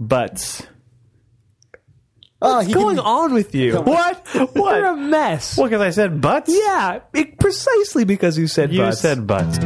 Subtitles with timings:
[0.00, 0.62] butts.
[2.42, 3.76] Oh, What's going can- on with you?
[3.82, 4.26] What?
[4.54, 4.76] What?
[4.78, 5.58] You're a mess.
[5.58, 6.50] Well, because I said butts.
[6.50, 9.00] Yeah, it- precisely because you said you butts.
[9.00, 9.58] said butts.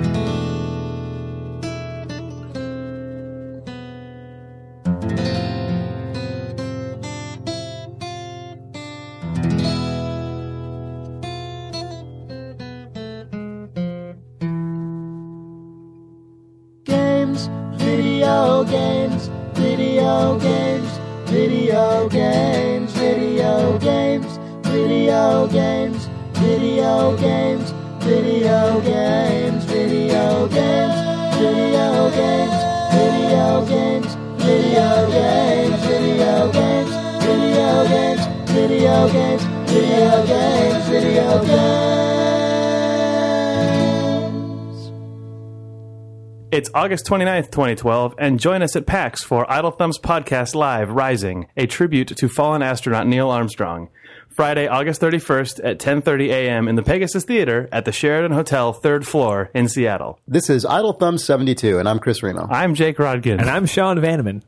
[46.95, 51.67] August 29th, 2012, and join us at PAX for Idle Thumbs Podcast Live Rising, a
[51.67, 53.89] tribute to fallen astronaut Neil Armstrong.
[54.37, 56.69] Friday, August 31st at 10:30 a.m.
[56.69, 60.21] in the Pegasus Theater at the Sheraton Hotel, 3rd floor in Seattle.
[60.29, 62.47] This is Idle Thumb 72, and I'm Chris Remo.
[62.49, 63.41] I'm Jake Rodkin.
[63.41, 64.43] And I'm Sean Vanaman.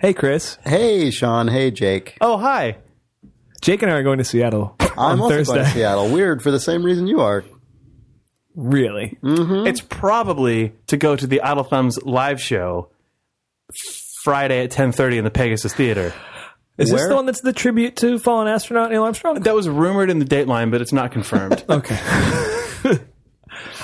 [0.00, 0.58] Hey, Chris.
[0.66, 1.46] Hey, Sean.
[1.46, 2.18] Hey, Jake.
[2.20, 2.78] oh, hi.
[3.60, 5.54] Jake and I are going to Seattle I'm on also Thursday.
[5.54, 6.08] going to Seattle.
[6.10, 7.44] Weird for the same reason you are.
[8.60, 9.18] Really?
[9.22, 12.88] It's probably to go to the Idle Thumbs live show
[14.22, 16.12] Friday at 10:30 in the Pegasus Theater.
[16.76, 19.40] Is this the one that's the tribute to fallen astronaut Neil Armstrong?
[19.40, 21.64] That was rumored in the Dateline, but it's not confirmed.
[21.70, 21.98] Okay.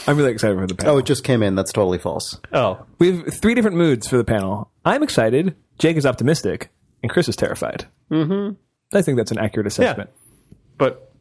[0.06, 0.94] I'm really excited for the panel.
[0.94, 1.54] Oh, it just came in.
[1.56, 2.38] That's totally false.
[2.52, 4.70] oh, We have three different moods for the panel.
[4.84, 5.56] I'm excited.
[5.78, 6.70] Jake is optimistic,
[7.02, 7.86] and Chris is terrified.
[8.10, 8.54] Mm-hmm.
[8.96, 10.10] I think that's an accurate assessment.
[10.78, 11.12] but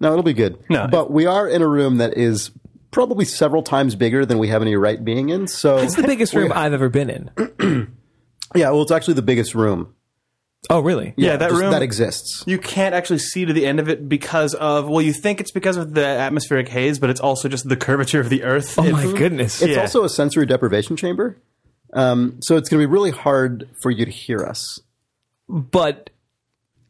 [0.00, 0.58] No, it'll be good.
[0.68, 0.88] No.
[0.90, 2.50] But we are in a room that is
[2.94, 5.48] probably several times bigger than we have any right being in.
[5.48, 7.30] So, It's the biggest room I've ever been in.
[8.54, 9.94] yeah, well, it's actually the biggest room.
[10.70, 11.12] Oh, really?
[11.18, 12.42] yeah, that just room that exists.
[12.46, 15.50] you can't actually see to the end of it because of well, you think it's
[15.50, 18.78] because of the atmospheric haze, but it's also just the curvature of the Earth.
[18.78, 19.60] Oh It- my goodness.
[19.60, 19.80] It's Yeah.
[19.82, 21.36] also a sensory deprivation chamber.
[21.92, 24.80] Um, so it's going to be really hard for you to hear us.
[25.48, 26.10] But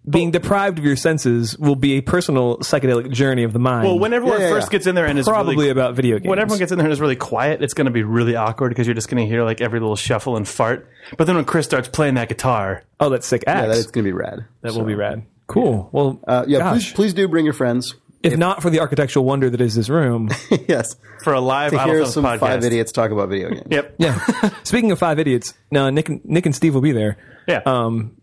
[0.08, 3.86] being deprived of your senses will be a personal psychedelic journey of the mind.
[3.86, 4.72] Well, when everyone Yeah, yeah, first yeah.
[4.72, 6.28] gets in there and is probably really, about video games.
[6.28, 8.68] when everyone gets in there and is really quiet, it's going to be really awkward
[8.68, 10.86] because you're just going to hear like every little shuffle and fart.
[11.16, 13.44] But then when Chris starts playing that guitar, oh, that's sick.
[13.46, 13.60] Axe.
[13.62, 14.44] Yeah, that, it's going to be rad.
[14.60, 15.24] that will be rad.
[15.46, 15.88] Cool.
[15.92, 16.72] Well, Uh, yeah, gosh.
[16.84, 17.94] please, please do bring your friends.
[18.22, 20.28] if not for the architectural wonder that is this room.
[20.68, 22.40] yes, for a live to hear Thumbs some podcast.
[22.40, 23.66] five idiots talk about video games.
[23.70, 23.94] Yep.
[23.98, 24.50] yeah.
[24.64, 27.16] Speaking of five idiots, now Nick, and- Nick and Steve will be there.
[27.48, 27.60] Yeah.
[27.66, 28.16] Um,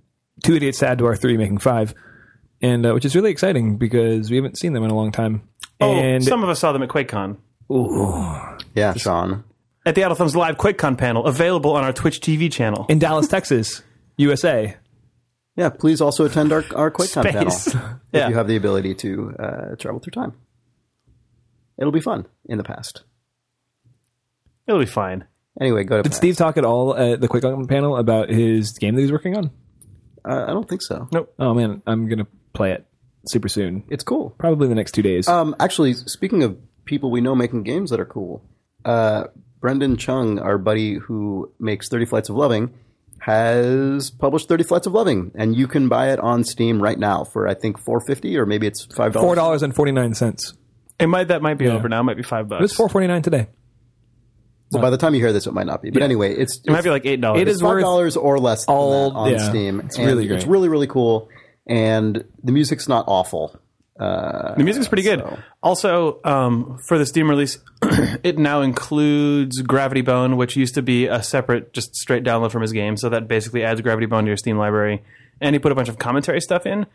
[0.44, 1.94] two idiots to add to our three, making five,
[2.62, 5.48] and uh, which is really exciting because we haven't seen them in a long time.
[5.80, 7.38] oh, and some of us saw them at QuakeCon.
[7.72, 8.58] Ooh.
[8.76, 9.44] Yeah, Sean.
[9.86, 12.86] At the Idle Thumbs live QuakeCon panel, available on our Twitch TV channel.
[12.90, 13.82] in Dallas, Texas,
[14.18, 14.76] USA.
[15.56, 17.34] Yeah, please also attend our our QuakeCon Space.
[17.74, 18.30] panel if Yeah.
[18.30, 20.34] you have the ability to uh, travel through time.
[21.78, 23.04] It'll be fun in the past.
[24.68, 25.26] It'll be fine.
[25.60, 28.96] Anyway, go to Did Steve talk at all at the QuakeCon panel about his game
[28.96, 29.52] that he's working on?
[30.24, 31.08] Uh, I don't think so.
[31.12, 31.34] Nope.
[31.40, 32.86] Oh man, I'm gonna play it
[33.28, 33.84] super soon.
[33.90, 34.32] It's cool.
[34.38, 35.28] Probably the next two days.
[35.28, 38.44] Um, actually, speaking of people we know making games that are cool,
[38.86, 39.26] uh,
[39.60, 42.74] Brendon Chung, our buddy who makes Thirty Flights of Loving,
[43.20, 47.24] has published Thirty Flights of Loving, and you can buy it on Steam right now
[47.24, 49.26] for I think four fifty or maybe it's five dollars.
[49.28, 49.62] Four dollars.
[49.62, 50.14] dollars forty nine.
[51.00, 52.02] It might that might be over now.
[52.02, 52.60] It might be five bucks.
[52.60, 53.48] It was four forty nine today.
[54.72, 55.90] So by the time you hear this, it might not be.
[55.92, 57.42] But anyway, it's It might be like eight dollars.
[57.42, 59.80] It is five dollars or less than all- that on yeah, Steam.
[59.82, 61.30] it's and really It's really really cool,
[61.68, 63.60] and the music's not awful.
[63.98, 65.24] The music's pretty good.
[65.62, 67.60] Also, um, for the Steam release,
[68.24, 72.64] it now includes Gravity Bone, which used to be a separate, just straight download from
[72.64, 72.98] his game.
[72.98, 75.04] So that basically adds Gravity Bone to your Steam library.
[75.40, 76.88] And he put a bunch of commentary stuff in.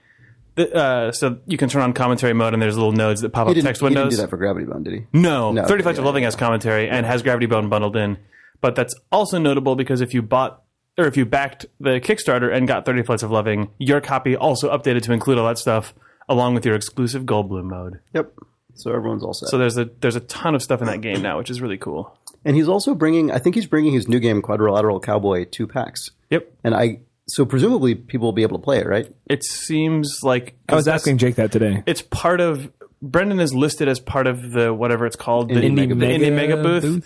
[0.56, 3.55] Uh, so you can turn on commentary mode, and there's little nodes that pop up
[3.55, 5.06] text he didn't do that for Gravity Bone, did he?
[5.12, 6.28] No, No, 30 Flights yeah, of Loving yeah.
[6.28, 8.19] has commentary and has Gravity Bone bundled in.
[8.61, 10.62] But that's also notable because if you bought
[10.99, 14.75] or if you backed the Kickstarter and got 30 Flights of Loving, your copy also
[14.76, 15.94] updated to include all that stuff
[16.29, 18.00] along with your exclusive Goldblum mode.
[18.14, 18.32] Yep.
[18.75, 19.49] So everyone's all set.
[19.49, 21.79] So there's a there's a ton of stuff in that game now, which is really
[21.79, 22.19] cool.
[22.44, 23.31] and he's also bringing.
[23.31, 26.11] I think he's bringing his new game, Quadrilateral Cowboy, to PAX.
[26.31, 26.52] Yep.
[26.64, 29.12] And I so presumably people will be able to play it, right?
[29.26, 31.82] It seems like I was asking Jake that today.
[31.87, 32.70] It's part of
[33.02, 36.08] Brendon is listed as part of the whatever it's called, the Indie the Mega Booth.
[36.08, 37.05] Indie Mega Booth.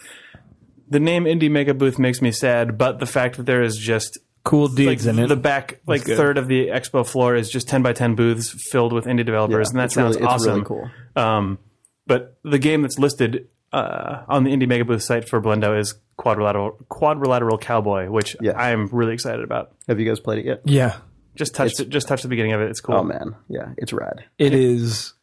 [0.89, 4.19] The name Indie Mega Booth makes me sad, but the fact that there is just
[4.43, 5.27] Cool like dudes in it.
[5.29, 8.91] the back like third of the expo floor is just 10 by 10 booths filled
[8.91, 10.91] with indie developers and that it's sounds really, it's awesome really cool.
[11.15, 11.59] um,
[12.07, 15.95] but the game that's listed uh, on the indie mega booth site for blendo is
[16.21, 18.53] quadrilateral quadrilateral cowboy, which Yeah.
[18.53, 19.73] I am really excited about.
[19.89, 20.61] Have you guys played it yet?
[20.65, 20.97] Yeah,
[21.35, 22.69] Just touched it, just touched the beginning of it.
[22.71, 22.97] It's cool.
[22.97, 24.25] Oh man, yeah, it's rad.
[24.39, 25.15] it is.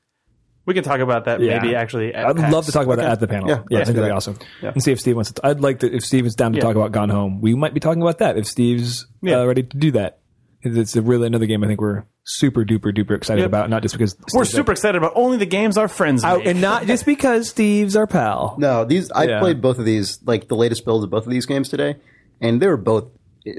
[0.66, 1.60] We can talk about that Yeah.
[1.62, 2.14] maybe actually.
[2.14, 2.52] At I'd PAX.
[2.54, 3.48] love to talk about that at the panel.
[3.48, 4.38] Yeah, Yeah, I think that'd be awesome.
[4.62, 4.72] Yeah.
[4.74, 5.46] And see if Steve wants to.
[5.48, 5.96] I'd like to.
[5.96, 6.64] If Steve is down to Yeah.
[6.64, 8.38] talk about Gone Home, we might be talking about that.
[8.38, 9.40] If Steve's Yeah.
[9.42, 10.20] uh, ready to do that, 'Cause
[10.62, 13.48] it's a really another game I think we're super duper duper excited Yep.
[13.48, 13.70] about.
[13.70, 16.48] Not just because We're Steve's super excited about only the games our friends our- make.
[16.48, 18.56] and not just because Steve's our pal.
[18.58, 19.40] No, these I Yeah.
[19.40, 21.98] played both of these, like the latest builds of both of these games today,
[22.42, 23.06] and they were both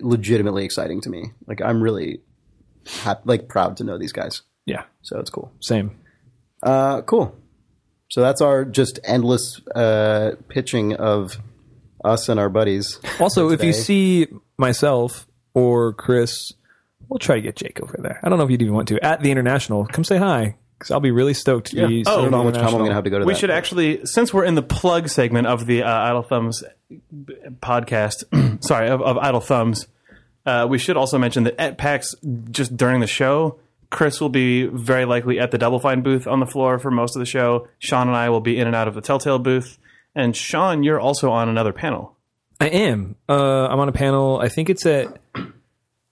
[0.02, 1.32] legitimately exciting to me.
[1.46, 2.20] Like I'm really
[3.02, 5.50] hap- like proud to know these guys, Yeah, so it's cool.
[5.60, 5.92] same.
[6.62, 7.34] Uh, cool.
[8.10, 11.38] So that's our just endless uh, pitching of
[12.04, 12.98] us and our buddies.
[13.20, 14.26] Also, if you see
[14.58, 16.52] myself or Chris,
[17.08, 18.20] we'll try to get Jake over there.
[18.22, 19.86] I don't know if you'd even want to at the international.
[19.86, 22.04] Come say hi because I'll be really stoked to be.
[22.06, 23.32] I Oh, don't know how much time I'm going to have to go to we
[23.32, 23.38] that.
[23.40, 26.62] should actually, since we're in the plug segment of the uh, Idle Thumbs
[27.60, 28.24] podcast,
[28.64, 29.86] sorry, of, of Idle Thumbs,
[30.46, 32.14] uh, we should also mention that at PAX,
[32.50, 33.58] just during the show,
[33.90, 37.16] Chris will be very likely at the Double Fine booth on the floor for most
[37.16, 37.68] of the show.
[37.78, 39.78] Sean and I will be in and out of the Telltale booth.
[40.14, 42.14] And Sean, you're also on another panel.
[42.60, 43.16] I am.
[43.28, 44.40] Uh, I'm on a panel.
[44.40, 45.16] I think it's at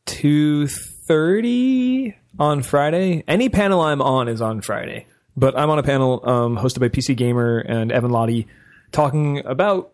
[0.07, 3.25] two thirty on Friday.
[3.29, 5.07] Any panel I'm on is on Friday,
[5.37, 8.47] but I'm on a panel um, hosted by PC Gamer and Evan Lahti,
[8.93, 9.93] talking about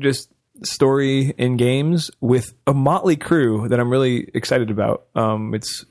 [0.00, 0.30] just
[0.62, 5.06] story in games with a motley crew that I'm really excited about.
[5.14, 5.84] Um, it's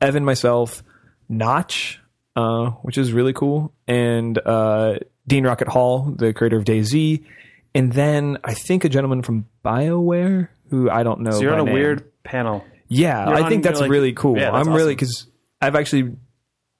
[0.00, 0.82] Evan, myself,
[1.28, 2.00] Notch,
[2.36, 7.24] uh, which is really cool, and uh, Dean Rocket Hall, the creator of DayZ,
[7.74, 11.32] and then I think a gentleman from BioWare who I don't know.
[11.32, 11.74] So you're on a name.
[11.74, 12.64] weird panel.
[12.88, 14.36] Yeah, You're I on- think that's you're like- really cool.
[14.36, 14.96] Yeah, that's I'm really awesome.
[14.96, 15.26] because
[15.60, 16.16] I've actually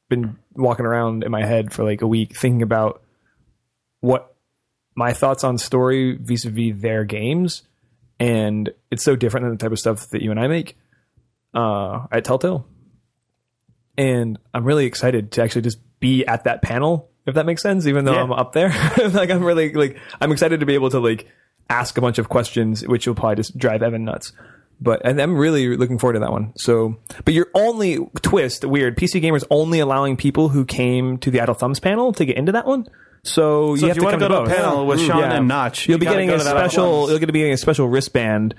[0.08, 3.02] been walking around in my head for like a week thinking about
[4.00, 4.34] what
[4.94, 7.62] my thoughts on story vis-a-vis their games,
[8.18, 10.76] and it's so different than the type of stuff that you and I make
[11.54, 12.66] uh, at Telltale.
[13.96, 17.86] And I'm really excited to actually just be at that panel, if that makes sense.
[17.86, 18.22] Even though Yeah.
[18.22, 18.68] I'm up there,
[19.12, 21.26] like I'm really like I'm excited to be able to like
[21.68, 24.32] ask a bunch of questions, which will probably just drive Evan nuts.
[24.80, 26.52] But and I'm really looking forward to that one.
[26.56, 28.96] So, but you're only twist weird.
[28.96, 32.52] PC Gamer's only allowing people who came to the Idle Thumbs panel to get into
[32.52, 32.86] that one.
[33.24, 35.06] So, So you if have you to come to go to a panel with Mm,
[35.08, 35.32] Sean yeah.
[35.34, 37.08] and Notch, You'll you be getting a to that at special.
[37.10, 38.54] You're going to be getting a special wristband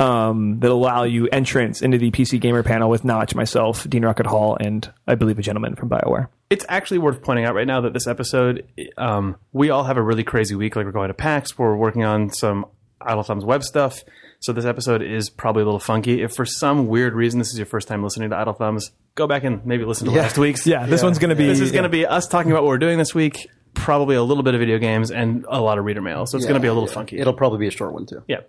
[0.00, 4.26] um, that'll allow you entrance into the PC Gamer panel with Notch, myself, Dean Rocket
[4.26, 6.28] Hall, and I believe a gentleman from Bioware.
[6.50, 8.64] it's actually worth pointing out right now that this episode,
[8.96, 10.76] um, we all have a really crazy week.
[10.76, 12.66] Like we're going to PAX, we're working on some
[13.00, 14.02] Idle Thumbs web stuff.
[14.44, 16.20] So this episode is probably a little funky.
[16.20, 19.26] If for some weird reason this is your first time listening to Idle Thumbs, go
[19.26, 20.66] back and maybe listen to last week's.
[20.66, 21.46] Yeah, this one's going to be.
[21.46, 23.48] This is going to be us talking about what we're doing this week.
[23.72, 26.26] Probably a little bit of video games and a lot of reader mail.
[26.26, 27.18] So it's going to be a little funky.
[27.18, 28.22] It'll probably be a short one too.
[28.28, 28.40] yeah,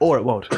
[0.00, 0.46] or it won't.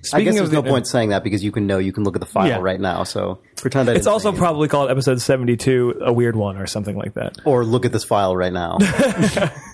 [0.02, 1.92] Speaking guess of there's no the- uh, point saying that because you can know you
[1.92, 2.58] can look at the file Yeah.
[2.60, 3.02] right now.
[3.02, 4.38] So pretend I It's didn't also say it.
[4.38, 7.36] probably called episode 72, a weird one or something like that.
[7.44, 8.78] or look at this file right now.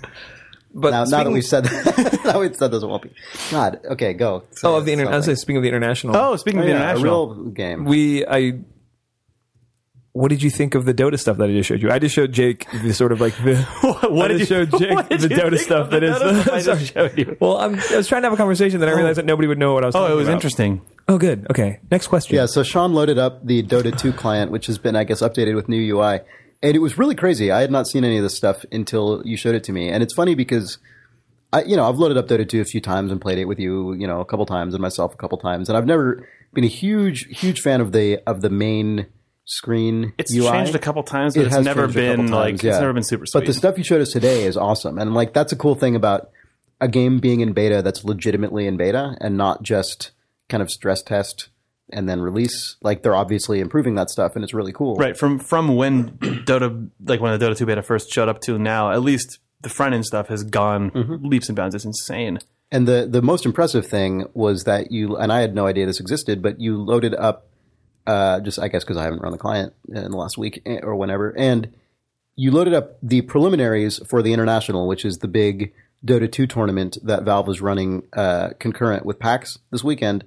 [0.76, 3.10] But now, now that we've said that, now we've said this won't be.
[3.50, 4.42] God, okay, go.
[4.50, 5.36] Say oh, of the it, inter- I was something.
[5.36, 7.84] saying, speaking of the international, Oh, speaking of Oh, the yeah, a international, real game.
[7.84, 8.58] we I.
[10.12, 11.90] What did you think of the Dota stuff that I just showed you?
[11.90, 13.56] I just showed Jake the sort of like the.
[14.10, 16.16] what I did just you show Jake the Dota stuff of the that is.
[16.16, 17.36] Dota stuff I just showed you?
[17.40, 18.96] Well, I'm, I was trying to have a conversation that I oh.
[18.96, 19.96] realized that nobody would know what I was.
[19.96, 20.34] Oh, talking it was about.
[20.34, 20.82] interesting.
[21.08, 21.46] Oh, good.
[21.50, 22.36] Okay, next question.
[22.36, 25.54] Yeah, so Sean loaded up the Dota 2 client, which has been, I guess, updated
[25.56, 26.20] with new UI.
[26.64, 27.50] And it was really crazy.
[27.50, 29.90] I had not seen any of this stuff until you showed it to me.
[29.90, 30.78] And it's funny because,
[31.52, 33.58] I, you know, I've loaded up Dota 2 a few times and played it with
[33.58, 35.68] you, you know, a couple times and myself a couple times.
[35.68, 39.08] And I've never been a huge, huge fan of the of the main
[39.44, 40.48] screen It's UI.
[40.48, 42.70] changed a couple times, but It it's has never been like yeah.
[42.70, 43.42] it's never been super sweet.
[43.42, 45.96] But the stuff you showed us today is awesome, and like that's a cool thing
[45.96, 46.30] about
[46.80, 50.12] a game being in beta that's legitimately in beta and not just
[50.48, 51.48] kind of stress test
[51.90, 52.76] and then release.
[52.82, 54.96] Like they're obviously improving that stuff, and it's really cool.
[54.96, 58.58] right from from when Dota like when the Dota 2 beta first showed up to
[58.58, 61.26] now, at least the front end stuff has gone Mm-hmm.
[61.26, 61.74] leaps and bounds.
[61.74, 62.38] It's insane.
[62.72, 66.00] And the the most impressive thing was that you and I had no idea this
[66.00, 67.48] existed, but you loaded up.
[68.06, 70.80] Uh, just I guess because I haven't run the client in the last week eh,
[70.82, 71.72] or whenever, and
[72.36, 75.72] you loaded up the preliminaries for the international, which is the big
[76.04, 80.22] Dota 2 tournament that Valve is running uh, concurrent with PAX this weekend,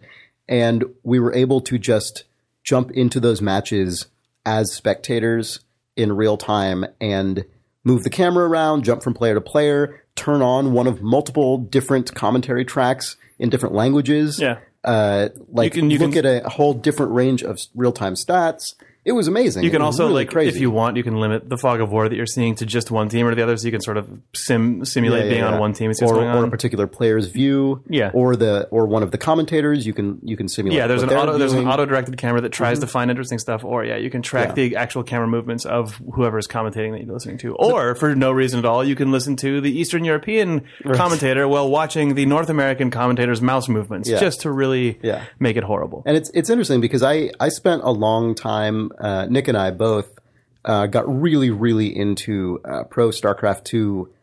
[0.48, 2.24] and we were able to just
[2.64, 4.08] jump into those matches
[4.46, 5.60] as spectators
[5.96, 7.46] in real time and
[7.84, 12.14] move the camera around, jump from player to player, turn on one of multiple different
[12.16, 14.40] commentary tracks in different languages.
[14.40, 14.60] Yeah.
[14.84, 18.16] Uh, like You can- you look can- at a whole different range of real time
[18.16, 18.74] stats.
[19.08, 19.64] It was amazing.
[19.64, 20.50] You can also really like crazy.
[20.56, 22.92] if you want, you can limit the fog of war that you're seeing to just
[22.92, 25.44] one team or the other, so you can sort of sim simulate Yeah, yeah, being
[25.44, 25.54] yeah.
[25.54, 28.12] on one team or, going or a particular player's view, Yeah.
[28.14, 29.88] or the or one of the commentators.
[29.88, 30.78] You can you can simulate.
[30.78, 33.64] Yeah, there's an auto, there's an auto directed camera that tries to find interesting stuff,
[33.64, 34.56] or yeah, you can track Mm-hmm.
[34.56, 38.32] The actual camera movements of whoever is commentating that you're listening to, or for no
[38.32, 42.50] reason at all, you can listen to the Eastern European commentator while watching the North
[42.50, 45.24] American commentator's mouse movements, just to really Yeah.
[45.40, 46.04] make it horrible.
[46.06, 48.92] And it's it's interesting because I I spent a long time.
[48.98, 50.18] Uh, Nick and I both
[50.66, 54.14] uh, got really really into uh, pro StarCraft two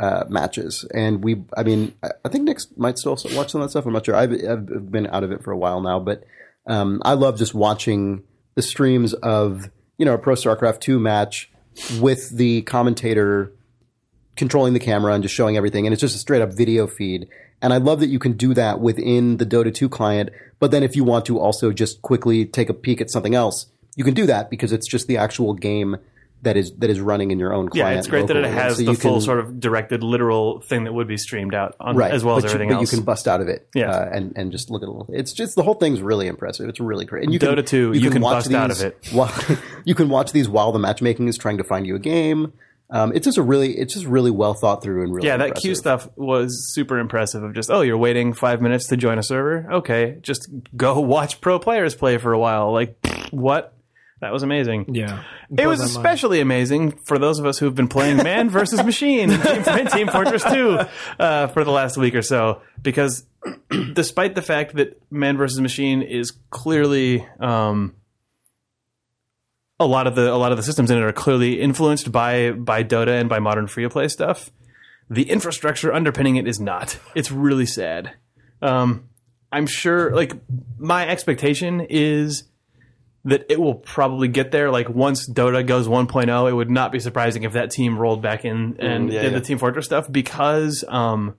[0.00, 3.70] uh, matches, and we I mean I, think Nick might still watch some of that
[3.70, 3.86] stuff.
[3.86, 4.14] I'm not sure.
[4.14, 6.24] I've, I've been out of it for a while now, but
[6.66, 8.22] um, I love just watching
[8.54, 11.50] the streams of you know a pro StarCraft two match
[12.00, 13.52] with the commentator
[14.36, 15.86] controlling the camera and just showing everything.
[15.86, 17.28] And it's just a straight up video feed.
[17.60, 20.30] And I love that you can do that within the Dota 2 client.
[20.58, 23.66] But then if you want to also just quickly take a peek at something else,
[23.96, 25.96] you can do that because it's just the actual game
[26.42, 27.92] that is that is running in your own client.
[27.94, 30.84] yeah, it's great that it has So the full can- sort of directed, literal thing
[30.84, 32.90] that would be streamed out on, right as well but as you, everything but else.
[32.92, 33.90] you can bust out of it, Yeah.
[33.90, 35.06] uh, and and just look at a little.
[35.14, 36.68] It's just the whole thing's really impressive.
[36.68, 37.22] It's really great.
[37.24, 39.08] And you Dota can, 2, you can watch bust out these of it.
[39.12, 39.32] While,
[39.84, 42.52] you can watch these while the matchmaking is trying to find you a game.
[42.90, 45.44] Um, it's just a really, it's just really well thought through and really Yeah, that
[45.46, 45.62] impressive.
[45.62, 47.42] queue stuff was super impressive.
[47.42, 49.66] Of just, oh, you're waiting five minutes to join a server.
[49.74, 50.46] Okay, just
[50.76, 52.70] go watch pro players play for a while.
[52.72, 52.96] Like,
[53.30, 53.74] what?
[54.22, 54.94] That was amazing.
[54.94, 55.24] Yeah,
[55.58, 59.64] It was especially amazing for those of us who've been playing Mann versus Machine in
[59.64, 60.78] Team, Team Fortress 2
[61.18, 62.62] uh, for the last week or so.
[62.80, 63.26] Because
[63.94, 67.96] despite the fact that Mann versus Machine is clearly um,
[69.80, 72.52] a lot of the a lot of the systems in it are clearly influenced by
[72.52, 74.52] by Dota and by modern free to play stuff,
[75.10, 76.96] the infrastructure underpinning it is not.
[77.16, 78.12] It's really sad.
[78.62, 79.08] Um,
[79.50, 80.14] I'm sure.
[80.14, 80.32] Like
[80.78, 82.44] my expectation is
[83.24, 84.70] that it will probably get there.
[84.70, 88.44] Like once Dota goes 1.0, it would not be surprising if that team rolled back
[88.44, 89.38] in and Mm, yeah, did yeah.
[89.38, 91.36] the Team Fortress stuff because um,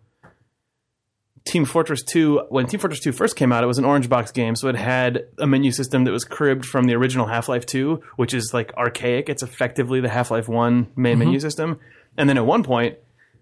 [1.46, 4.32] Team Fortress 2, when Team Fortress 2 first came out, it was an orange box
[4.32, 7.66] game, so it had a menu system that was cribbed from the original Half Life
[7.66, 9.28] 2, which is like archaic.
[9.28, 11.80] It's effectively the Half Life 1 main menu system.
[12.18, 12.98] And then at one point,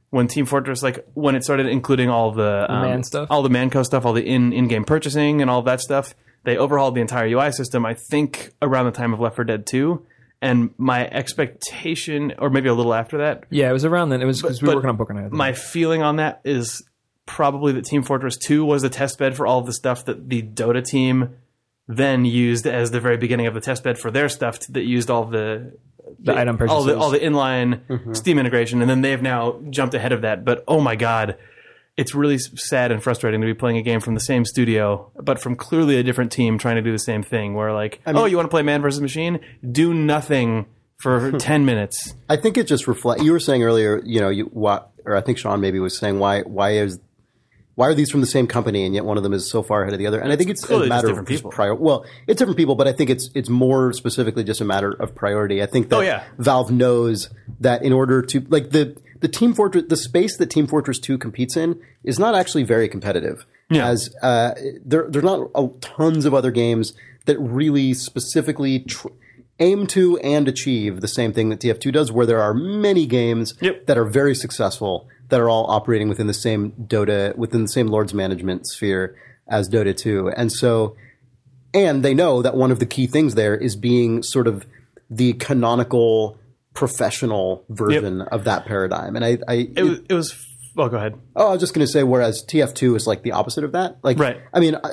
[0.09, 3.27] when Team Fortress, like when it started including all the um, man stuff?
[3.29, 3.83] all the Mann Co.
[3.83, 7.27] stuff, all the in in game purchasing and all that stuff, they overhauled the entire
[7.27, 7.85] UI system.
[7.85, 10.05] I think around the time of Left 4 Dead 2,
[10.41, 14.21] and my expectation, or maybe a little after that, Yeah, it was around then.
[14.21, 15.31] It was because we were working on Pokemon.
[15.31, 16.83] My feeling on that is
[17.25, 20.29] probably that Team Fortress 2 was the test bed for all of the stuff that
[20.29, 21.35] the Dota team
[21.87, 25.09] then used as the very beginning of the test bed for their stuff that used
[25.09, 25.77] all the
[26.19, 26.75] the item purchases.
[26.75, 28.13] all the all the inline mm-hmm.
[28.13, 30.45] Steam integration, and then they've now jumped ahead of that.
[30.45, 31.37] But oh my god,
[32.01, 35.39] it's really sad and frustrating to be playing a game from the same studio, but
[35.39, 37.53] from clearly a different team trying to do the same thing.
[37.53, 39.39] Where like, oh, you want to play Mann versus Machine?
[39.71, 40.65] Do nothing
[40.97, 42.15] for ten minutes.
[42.27, 43.23] I think it just reflects.
[43.23, 46.17] You were saying earlier, you know, you what, or I think Sean maybe was saying
[46.17, 46.99] why why is
[47.75, 49.83] why are these from the same company and yet one of them is so far
[49.83, 50.19] ahead of the other?
[50.19, 51.51] And I think it's clearly a matter different of people.
[51.51, 51.75] prior.
[51.75, 55.13] Well, it's different people, but I think it's it's more specifically just a matter of
[55.13, 55.61] priority.
[55.61, 56.23] I think oh, that Oh, yeah.
[56.39, 57.29] Valve knows
[57.59, 61.17] that in order to like the the Team Fortress the space that Team Fortress Two
[61.17, 63.45] competes in is not actually very competitive.
[63.69, 63.87] Yeah.
[63.87, 66.93] As uh, there there's not a, tons of other games
[67.25, 68.79] that really specifically.
[68.79, 69.07] Tr-
[69.59, 73.53] aim to and achieve the same thing that TF2 does, where there are many games
[73.61, 73.85] Yep.
[73.85, 77.85] that are very successful that are all operating within the same Dota, within the same
[77.85, 79.15] Lord's management sphere
[79.47, 80.29] as Dota 2.
[80.29, 80.95] And so,
[81.75, 84.65] and they know that one of the key things there is being sort of
[85.11, 86.39] the canonical
[86.73, 89.15] professional version of that paradigm.
[89.15, 89.99] And I, I It was.
[90.09, 91.15] It was well, go ahead.
[91.35, 93.97] oh, I was just going to say, whereas TF2 is like the opposite of that.
[94.03, 94.39] Like, Right.
[94.53, 94.91] I mean, I,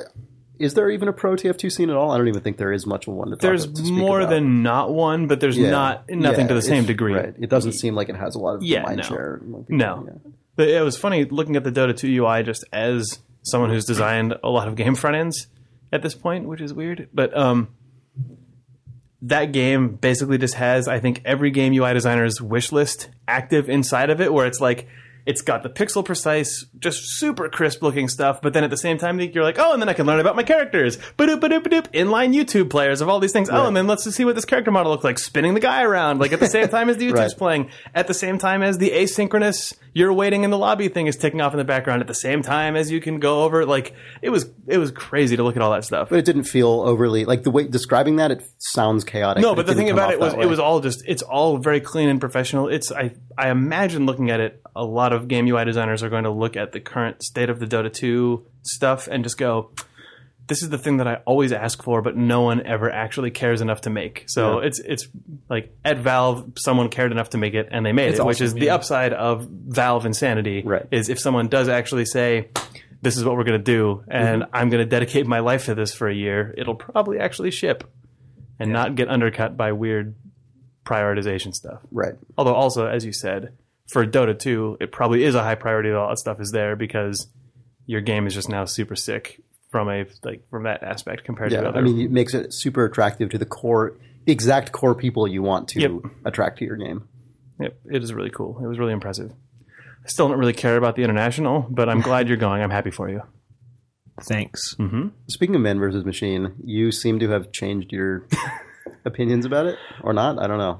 [0.57, 2.11] is there even a pro TF2 scene at all?
[2.11, 4.29] I don't even think there is much of one to talk There's to more about.
[4.29, 5.69] than not one, but there's Yeah.
[5.69, 7.13] not nothing Yeah, to the same degree.
[7.13, 7.33] Right.
[7.39, 9.03] It doesn't seem like it has a lot of Yeah, mind no.
[9.03, 9.41] share.
[9.69, 10.03] No.
[10.05, 10.31] yeah.
[10.57, 14.35] But it was funny looking at the Dota 2 UI just as someone who's designed
[14.43, 15.47] a lot of game front ends
[15.93, 17.07] at this point, which is weird.
[17.13, 17.69] But um,
[19.21, 24.09] that game basically just has, I think, every game UI designer's wish list active inside
[24.09, 24.87] of it, where it's like,
[25.25, 28.97] it's got the pixel precise, just super crisp looking stuff, but then at the same
[28.97, 30.97] time, you're like, oh, and then I can learn about my characters.
[31.17, 31.87] Ba-doop, ba-doop, ba-doop.
[31.93, 33.49] Inline YouTube players of all these things.
[33.51, 35.83] Oh, and then let's just see what this character model looks like, spinning the guy
[35.83, 37.37] around, like at the same time as the YouTube's Right.
[37.37, 41.17] playing, at the same time as the asynchronous you're waiting in the lobby thing is
[41.17, 43.65] ticking off in the background, at the same time as you can go over.
[43.65, 46.09] Like it was, it was crazy to look at all that stuff.
[46.09, 48.29] But it didn't feel overly like the way describing that.
[48.29, 49.41] It sounds chaotic.
[49.41, 52.07] No, but the thing about it was it was all just it's all very clean
[52.07, 52.67] and professional.
[52.69, 56.23] It's I I imagine looking at it, a lot of game UI designers are going
[56.23, 59.71] to look at the current state of the Dota 2 stuff and just go,
[60.47, 63.61] this is the thing that I always ask for, but no one ever actually cares
[63.61, 64.23] enough to make.
[64.27, 64.67] So Yeah.
[64.67, 65.07] it's it's
[65.47, 68.41] like at Valve, someone cared enough to make it, and they made It's it, which
[68.41, 70.63] is awesome, the upside of Valve insanity.
[70.65, 70.87] Right.
[70.89, 72.49] Is if someone does actually say,
[73.03, 74.55] "This is what we're going to do," and Mm-hmm.
[74.55, 77.83] I'm going to dedicate my life to this for a year, it'll probably actually ship,
[78.59, 80.15] and not get undercut by weird
[80.83, 81.81] prioritization stuff.
[81.91, 82.13] Right.
[82.39, 83.53] Although also, as you said,
[83.89, 86.75] for Dota 2, it probably is a high priority that all that stuff is there
[86.75, 87.27] because
[87.85, 89.41] your game is just now super sick
[89.71, 91.67] from a like from that aspect compared to Yeah.
[91.69, 91.79] other.
[91.79, 95.41] I mean, it makes it super attractive to the core, the exact core people you
[95.43, 95.91] want to Yep.
[96.25, 97.03] attract to your game.
[97.59, 98.59] Yep, it is really cool.
[98.63, 99.31] It was really impressive.
[100.05, 102.61] I still don't really care about the international, but I'm glad you're going.
[102.61, 103.21] I'm happy for you.
[104.23, 104.75] Thanks.
[104.75, 105.09] Mm-hmm.
[105.27, 108.25] Speaking of Mann versus machine, you seem to have changed your
[109.05, 110.39] opinions about it, or not?
[110.41, 110.79] I don't know.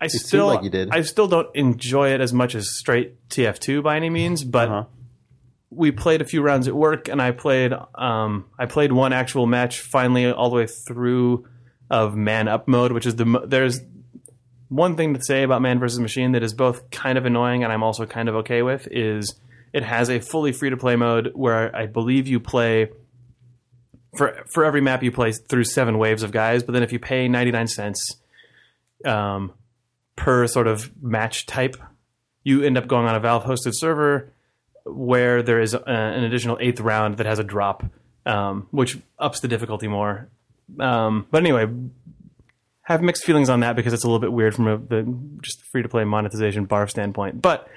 [0.00, 0.90] I still like you did.
[0.92, 4.84] I still don't enjoy it as much as straight TF2 by any means, but Uh-huh.
[5.70, 9.46] we played a few rounds at work, and I played um, I played one actual
[9.46, 11.46] match finally all the way through
[11.90, 13.80] of man up mode, which is the mo- there's
[14.68, 17.72] one thing to say about Mann versus machine that is both kind of annoying and
[17.72, 19.34] I'm also kind of okay with is
[19.72, 22.90] it has a fully free to play mode where I believe you play
[24.16, 26.98] for for every map you play through seven waves of guys, but then if you
[26.98, 28.16] pay 99 cents
[29.06, 29.52] um,
[30.18, 31.76] per sort of match type,
[32.42, 34.32] you end up going on a Valve hosted server
[34.84, 37.84] where there is uh an additional eighth round that has a drop,
[38.26, 40.28] um, which ups the difficulty more.
[40.78, 41.66] Um, but anyway,
[42.82, 45.62] have mixed feelings on that because it's a little bit weird from a, the just
[45.70, 47.40] free to play monetization bar standpoint.
[47.40, 47.68] But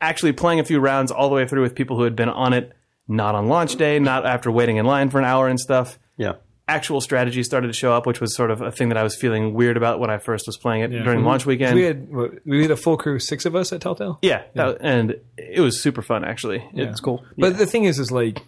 [0.00, 2.52] actually playing a few rounds all the way through with people who had been on
[2.52, 2.72] it,
[3.08, 5.98] not on launch day, not after waiting in line for an hour and stuff.
[6.16, 6.34] Yeah.
[6.68, 9.16] Actual strategy started to show up, which was sort of a thing that I was
[9.16, 11.74] feeling weird about when I first was playing it during launch weekend.
[11.74, 12.08] We had
[12.44, 14.18] we had a full crew, six of us at Telltale.
[14.22, 16.58] yeah, that- and it was super fun actually.
[16.74, 17.24] It- It's cool.
[17.38, 18.42] But the thing is, is like,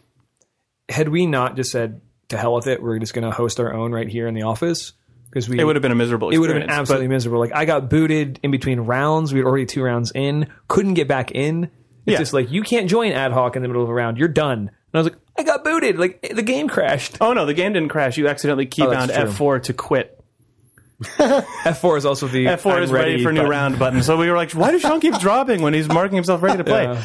[0.88, 3.72] had we not just said to hell with it, we're just going to host our
[3.72, 4.92] own right here in the office
[5.30, 6.30] because we it would have been a miserable.
[6.30, 7.38] it would have been absolutely miserable.
[7.40, 9.32] Like I got booted in between rounds.
[9.32, 11.64] We were already two rounds in, couldn't get back in.
[11.64, 11.72] It's
[12.14, 12.18] Yeah.
[12.18, 14.18] just like you can't join ad hoc in the middle of a round.
[14.18, 14.58] You're done.
[14.58, 15.99] And I was like, I got booted.
[15.99, 17.16] Like the game crashed.
[17.18, 18.18] Oh no, the game didn't crash.
[18.18, 19.32] You accidentally oh, keybound that's.
[19.38, 20.23] F4 to quit.
[21.00, 23.50] F4 is also the F4 I'm is ready, for new button.
[23.50, 24.02] round button.
[24.02, 26.64] So we were like, why does Sean keep dropping when he's marking himself ready to
[26.64, 26.82] play?
[26.82, 27.02] Yeah.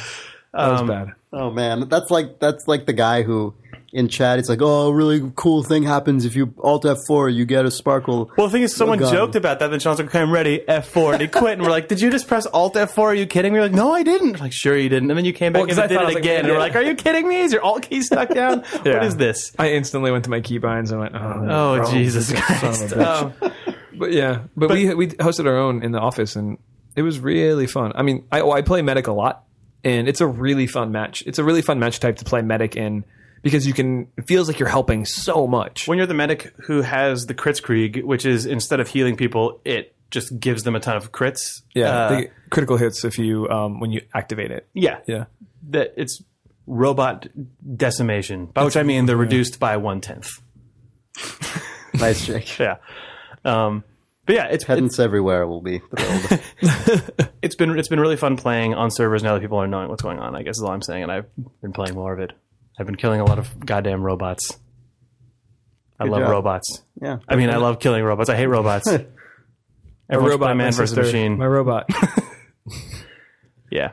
[0.51, 1.07] That was um, bad.
[1.31, 3.53] Oh man, that's like that's like the guy who
[3.95, 7.45] in chat it's like, oh, a really cool thing happens if you alt F4, you
[7.45, 8.29] get a sparkle.
[8.37, 9.11] Well, the thing is, someone gun.
[9.13, 9.69] joked about that.
[9.71, 10.59] Then Sean's like, okay, I'm ready.
[10.67, 11.13] F4.
[11.13, 11.53] And he quit.
[11.53, 12.97] And we're like, did you just press Alt F4?
[12.99, 13.59] Are you kidding me?
[13.59, 14.33] We're like, no, I didn't.
[14.33, 15.09] We're like, sure you didn't.
[15.09, 16.39] And then you came back Well, 'cause and I did I it like, again.
[16.45, 17.39] and we're like, are you kidding me?
[17.41, 18.59] Is your Alt key stuck down?
[18.71, 19.03] What Yeah.
[19.05, 19.53] is this?
[19.57, 22.93] I instantly went to my keybinds and went, oh, Oh, Jesus son of a Christ.
[22.95, 23.51] Oh.
[23.97, 26.57] But yeah, but, we we hosted our own in the office, and
[26.97, 27.93] it was really fun.
[27.95, 29.45] I mean, I, oh, I play medic a lot,
[29.85, 31.23] and it's a really fun match.
[31.25, 33.05] It's a really fun match type to play medic in
[33.45, 34.07] because you can.
[34.17, 35.87] It feels like you're helping so much.
[35.87, 39.95] when you're the medic who has the Kritzkrieg, which is instead of healing people, it
[40.11, 41.61] just gives them a ton of crits.
[41.73, 44.67] yeah, Uh, they critical hits if you um, when you activate it.
[44.73, 44.99] yeah.
[45.07, 45.25] Yeah,
[45.69, 46.21] That it's
[46.67, 47.27] robot
[47.75, 50.29] decimation, by which I mean they're reduced by one tenth.
[51.93, 52.59] Nice trick.
[52.59, 52.75] Yeah.
[53.45, 53.83] Um,
[54.25, 56.41] but yeah, it's, it's Pedants everywhere will be thrilled.
[57.41, 60.01] it's been it's been really fun playing on servers now that people are knowing what's
[60.01, 60.35] going on.
[60.35, 61.25] I guess is all I'm saying, and I've
[61.61, 62.31] been playing more of it.
[62.79, 64.57] I've been killing a lot of goddamn robots.
[65.99, 66.29] I love job.
[66.29, 66.83] robots.
[67.01, 67.19] yeah.
[67.27, 68.29] I mean, I love killing robots.
[68.29, 68.87] I hate robots.
[70.09, 71.37] Everyone's robot man versus sister, machine.
[71.37, 71.89] My robot.
[73.71, 73.91] Yeah.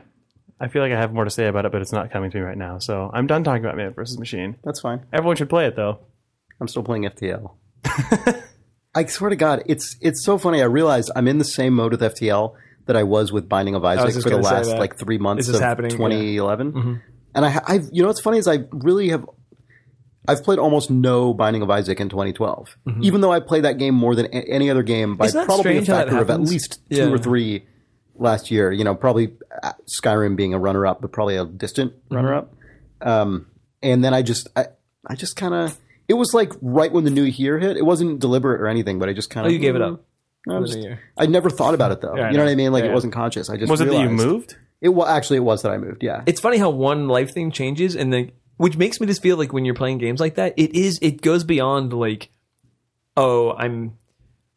[0.59, 2.37] I feel like I have more to say about it, but it's not coming to
[2.37, 2.77] me right now.
[2.79, 4.55] So I'm done talking about Mann versus machine.
[4.63, 5.05] That's fine.
[5.11, 5.99] Everyone should play it though.
[6.61, 7.51] I'm still playing FTL.
[8.95, 10.61] I swear to God, it's it's so funny.
[10.61, 12.53] I realized I'm in the same mode with FTL
[12.85, 14.79] that I was with Binding of Isaac just for the gonna say last that.
[14.79, 15.97] like three months This is of happening, yeah.
[15.97, 17.01] 2011.
[17.35, 19.25] And I, I've you know what's funny is I really have.
[20.25, 23.93] I've played almost no Binding of Isaac in 2012, even though I played that game
[23.93, 26.39] more than a- any other game by probably a strange how that factor of at
[26.39, 27.09] least two Yeah.
[27.09, 27.65] or three
[28.15, 28.71] last year.
[28.71, 32.15] You know, probably uh, Skyrim being a runner-up, but probably a distant Mm-hmm.
[32.15, 32.53] runner-up.
[33.01, 33.47] Um,
[33.81, 34.67] and then I just, I,
[35.05, 37.75] I just kind of, it was like right when the new year hit.
[37.75, 39.49] It wasn't deliberate or anything, but I just kind of.
[39.49, 40.05] Oh, you gave it up.
[40.49, 40.99] I, the new year.
[41.17, 42.15] I never thought about it though.
[42.15, 42.45] Yeah, you know know.
[42.45, 42.71] what I mean?
[42.71, 43.49] Like Yeah, it wasn't conscious.
[43.49, 44.55] I just Was it that you moved?
[44.83, 46.03] It was actually it was that I moved.
[46.03, 49.35] Yeah, it's funny how one life thing changes and then which makes me just feel
[49.37, 52.29] like when you're playing games like that it is it goes beyond like
[53.17, 53.93] oh i'm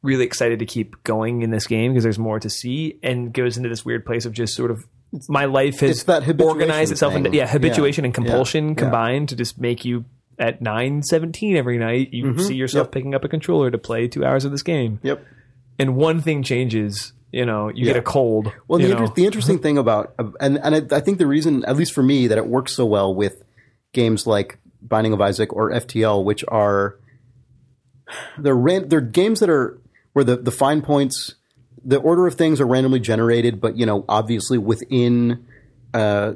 [0.02, 3.56] really excited to keep going in this game because there's more to see and goes
[3.56, 4.86] into this weird place of just sort of
[5.28, 8.08] my life has It's that habituation organized itself into yeah habituation Yeah.
[8.08, 8.74] and compulsion Yeah.
[8.74, 10.04] combined to just make you
[10.38, 12.40] at 917 every night you mm-hmm.
[12.40, 12.92] see yourself Yep.
[12.92, 15.24] picking up a controller to play two hours of this game Yep.
[15.78, 19.58] and one thing changes you know you get a cold Well, the, inter- the interesting
[19.58, 22.46] thing about and and I, I think the reason, at least for me, that it
[22.46, 23.42] works so well with
[23.92, 26.98] games like Binding of Isaac or FTL, which are
[28.38, 29.78] they're ran, they're games that are
[30.12, 31.34] where the the fine points,
[31.84, 35.46] the order of things are randomly generated, but you know obviously within
[35.92, 36.34] uh,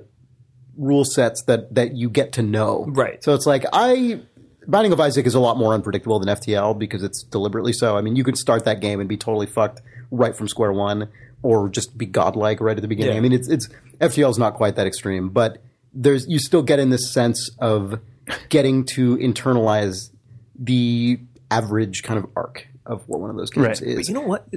[0.77, 2.87] rule sets that that you get to know.
[2.89, 3.23] Right.
[3.23, 4.23] So it's like I.
[4.67, 7.97] Binding of Isaac is a lot more unpredictable than FTL because it's deliberately so.
[7.97, 11.09] I mean, you could start that game and be totally fucked right from square one,
[11.43, 13.13] or just be godlike right at the beginning.
[13.15, 13.19] Yeah.
[13.19, 13.69] I mean, it's it's
[14.01, 18.01] FTL is not quite that extreme, but there's you still get in this sense of
[18.49, 20.11] getting to internalize
[20.59, 21.19] the
[21.51, 23.83] average kind of arc of what one of those games Right.
[23.83, 23.97] is.
[23.97, 24.49] But you know what?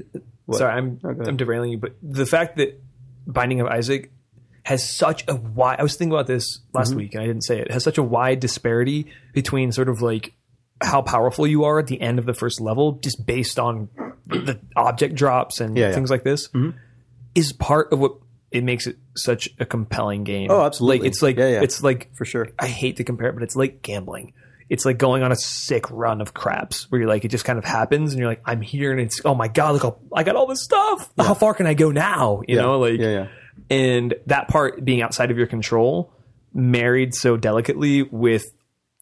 [0.51, 1.09] Sorry, I'm go.
[1.09, 2.81] I'm derailing you, but the fact that
[3.25, 4.11] Binding of Isaac
[4.65, 5.79] has such a wide.
[5.79, 6.97] I was thinking about this last Mm-hmm.
[6.97, 7.71] week and I didn't say it.
[7.71, 10.33] Has such a wide disparity between sort of like
[10.81, 13.89] how powerful you are at the end of the first level, just based on
[14.27, 15.89] the object drops and Yeah, Mm-hmm.
[15.91, 15.95] yeah.
[15.95, 16.49] things like this,
[17.35, 18.15] is part of what
[18.51, 20.51] it makes it such a compelling game.
[20.51, 20.99] Oh, absolutely.
[20.99, 21.61] Like it's like yeah.
[21.61, 22.49] it's like For sure.
[22.59, 24.33] I hate to compare it, but it's like gambling.
[24.69, 27.59] It's like going on a sick run of craps where you're like, it just kind
[27.59, 30.35] of happens and you're like, I'm here and it's, oh my God, look, I got
[30.35, 31.11] all this stuff.
[31.17, 32.41] How far can I go now?
[32.47, 33.27] You know, like, yeah, yeah.
[33.69, 36.11] and that part being outside of your control,
[36.53, 38.45] married so delicately with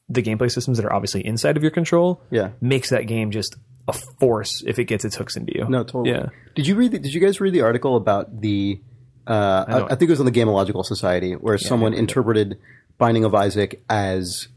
[0.09, 2.49] the gameplay systems that are obviously inside of your control, Yeah.
[2.59, 3.55] makes that game just
[3.87, 5.67] a force if it gets its hooks into you.
[5.67, 6.11] No, totally.
[6.11, 6.29] Yeah.
[6.55, 6.91] Did you read?
[6.91, 8.79] The, did you guys read the article about the?
[9.27, 12.59] Uh, I, I think it was on the Gameological Society where someone interpreted
[12.97, 14.47] Binding of Isaac as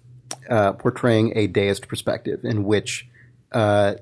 [0.48, 3.08] uh, portraying a deist perspective in which
[3.52, 3.94] uh,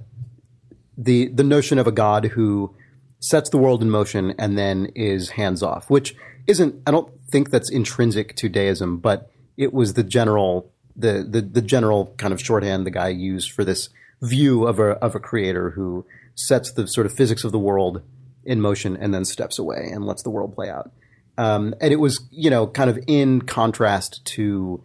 [0.96, 2.74] the the notion of a god who
[3.20, 6.74] sets the world in motion and then is hands off, which isn't.
[6.87, 11.62] I don't think that's intrinsic to deism, but it was the general the the, the
[11.62, 13.88] general kind of shorthand the guy used for this
[14.22, 18.02] view of a of a creator who sets the sort of physics of the world
[18.44, 20.90] in motion and then steps away and lets the world play out.
[21.38, 24.82] Um, and it was you know kind of in contrast to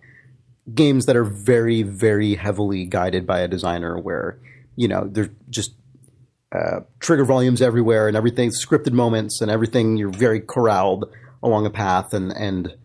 [0.73, 4.39] games that are very very heavily guided by a designer where
[4.75, 5.71] you know there's just
[6.51, 11.05] uh, trigger volumes everywhere and everything scripted moments and everything you're very corralled
[11.43, 12.75] along a path and and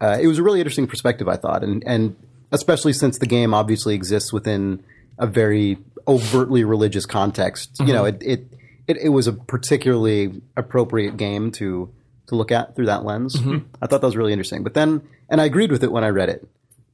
[0.00, 2.16] uh, it was a really interesting perspective I thought and and
[2.50, 4.82] especially since the game obviously exists within
[5.18, 8.46] a very overtly religious context you know it, it
[8.90, 11.92] it it was a particularly appropriate game to
[12.26, 13.36] to look at through that lens.
[13.82, 14.62] I thought that was really interesting.
[14.62, 16.46] But then and I agreed with it when I read it.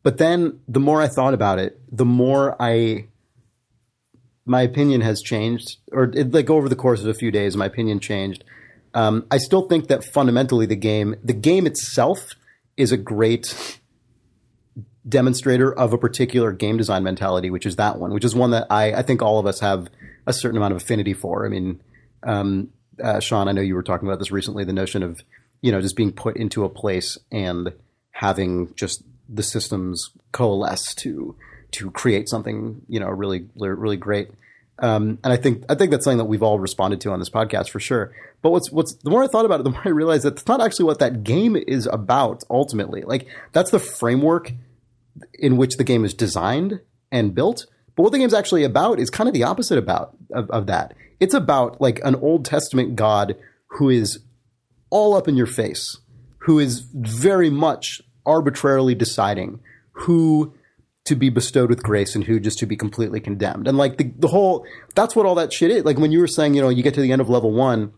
[0.02, 3.06] But then the more I thought about it the more I
[4.48, 7.66] my opinion has changed, or it, like over the course of a few days, my
[7.66, 8.44] opinion changed.
[8.94, 12.30] Um, I still think that fundamentally the game, the game itself,
[12.76, 13.80] is a great
[15.08, 18.66] demonstrator of a particular game design mentality, which is that one, which is one that
[18.70, 19.88] I, I think all of us have
[20.26, 21.46] a certain amount of affinity for.
[21.46, 21.80] I mean,
[22.22, 22.70] um,
[23.02, 25.20] uh, Sean, I know you were talking about this recently, the notion of
[25.62, 27.72] you know just being put into a place and
[28.10, 31.36] having just the systems coalesce to
[31.72, 34.30] to create something you know really really great.
[34.78, 37.30] Um, and I think I think that's something that we've all responded to on this
[37.30, 38.12] podcast for sure.
[38.42, 40.46] But what's what's the more I thought about it, the more I realized that it's
[40.46, 43.02] not actually what that game is about ultimately.
[43.02, 44.52] Like that's the framework
[45.34, 47.66] in which the game is designed and built.
[47.94, 50.94] But what the game's actually about is kind of the opposite about of, of that.
[51.18, 53.36] It's about like an Old Testament God
[53.68, 54.20] who is
[54.90, 55.98] all up in your face,
[56.38, 59.60] who is very much arbitrarily deciding
[59.92, 60.54] who
[61.04, 63.68] to be bestowed with grace and who just to be completely condemned.
[63.68, 65.84] And like the, the whole, that's what all that shit is.
[65.84, 67.92] Like when you were saying, you know, you get to the end of level one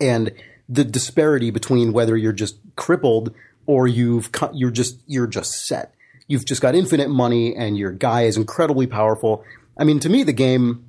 [0.00, 0.32] and
[0.68, 3.32] the disparity between whether you're just crippled
[3.66, 5.94] or you've you're just, you're just set.
[6.28, 9.44] You've just got infinite money and your guy is incredibly powerful.
[9.78, 10.86] I mean, to me, the game,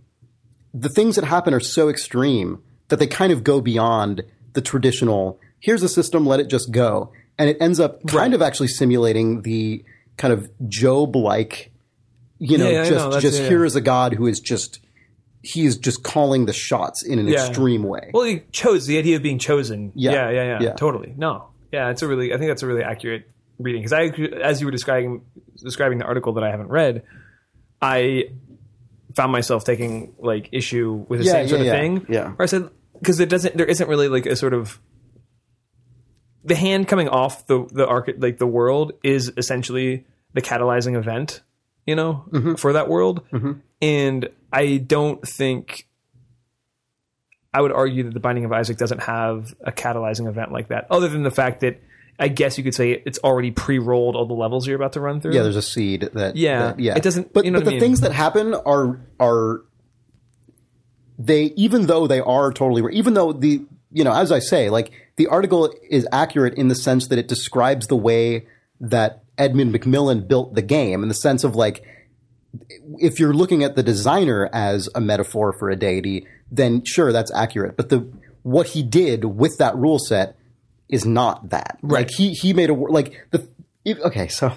[0.73, 5.39] the things that happen are so extreme that they kind of go beyond the traditional,
[5.59, 7.11] here's a system, let it just go.
[7.37, 9.83] And it ends up kind of actually simulating the
[10.17, 11.71] kind of Job like,
[12.37, 13.19] you know, Yeah, yeah, just, know.
[13.19, 14.79] Just yeah, here is a God who is just,
[15.41, 17.47] he is just calling the shots in an Yeah.
[17.47, 18.11] extreme way.
[18.13, 19.91] Well, he chose the idea of being chosen.
[19.95, 20.11] Yeah.
[20.11, 20.73] Yeah, yeah, yeah, Yeah.
[20.73, 21.13] Totally.
[21.17, 21.47] No.
[21.71, 22.31] Yeah, it's a really.
[22.33, 23.27] I think that's a really accurate
[23.59, 24.03] reading because I,
[24.41, 25.23] as you were describing
[25.63, 27.03] describing the article that I haven't read,
[27.81, 28.25] I
[29.15, 31.81] found myself taking like issue with the Yeah, same sort yeah, of yeah.
[31.81, 32.05] thing.
[32.09, 32.27] Yeah.
[32.31, 33.55] Where I said because it doesn't.
[33.57, 34.79] There isn't really like a sort of
[36.43, 41.41] the hand coming off the the arc like the world is essentially the catalyzing event,
[41.85, 42.55] you know, Mm-hmm.
[42.55, 43.21] for that world.
[43.81, 45.87] And I don't think
[47.53, 50.87] I would argue that the Binding of Isaac doesn't have a catalyzing event like that,
[50.89, 51.79] other than the fact that
[52.19, 55.19] I guess you could say it's already pre-rolled all the levels you're about to run
[55.19, 55.33] through.
[55.33, 56.35] Yeah, there's a seed that.
[56.35, 56.59] Yeah.
[56.67, 56.95] that- yeah.
[56.95, 57.79] It doesn't- But you know but the mean?
[57.79, 59.61] things that happen are are
[61.17, 64.91] they even though they are totally even though the you know as I say like
[65.15, 68.47] the article is accurate in the sense that it describes the way
[68.79, 71.83] that Edmund McMillen built the game in the sense of like
[72.99, 77.33] if you're looking at the designer as a metaphor for a deity, then sure that's
[77.33, 77.75] accurate.
[77.77, 78.07] But the
[78.43, 80.35] what he did with that rule set
[80.89, 81.77] is not that.
[81.81, 83.47] Like he he made a wor- like the
[83.85, 84.27] if- okay.
[84.27, 84.55] So I'm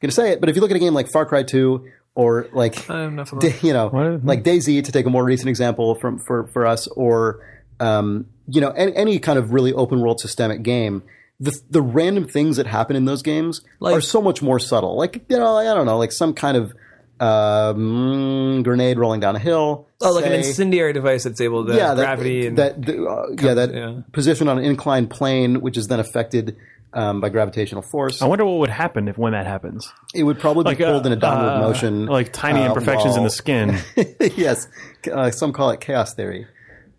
[0.00, 2.48] gonna say it, but if you look at a game like Far Cry Two or
[2.52, 3.28] like I'm not.
[3.40, 3.88] Da- you know,
[4.24, 7.40] like DayZ to take a more recent example from for for us, or
[7.80, 11.02] um, you know, any, any kind of really open world systemic game.
[11.40, 14.96] The, the random things that happen in those games Like- are so much more subtle.
[14.98, 16.72] Like you know, I don't know, like some kind of
[17.20, 19.86] um, grenade rolling down a hill.
[20.00, 23.26] Oh, like an incendiary device that's able to yeah, that- gravity and that, the, uh,
[23.40, 24.00] yeah that yeah.
[24.12, 26.56] position on an inclined plane, which is then affected
[26.92, 28.22] um, by gravitational force.
[28.22, 29.92] I wonder what would happen if when that happens.
[30.14, 32.68] It would probably be Like uh, pulled in a downward uh, motion, like tiny uh,
[32.68, 33.78] imperfections in the skin.
[34.36, 34.68] yes,
[35.12, 36.46] uh, some call it chaos theory.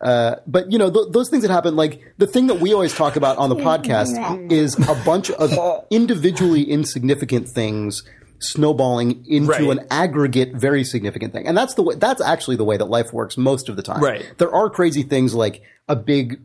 [0.02, 1.76] Uh, but you know th- those things that happen.
[1.76, 5.86] Like the thing that we always talk about on the podcast is a bunch of
[5.90, 8.04] individually insignificant things
[8.40, 9.70] snowballing into Right.
[9.70, 11.48] an aggregate, very significant thing.
[11.48, 11.96] And that's the way.
[11.96, 14.02] That's actually the way that life works most of the time.
[14.02, 14.26] Right.
[14.38, 16.40] There are crazy things like a big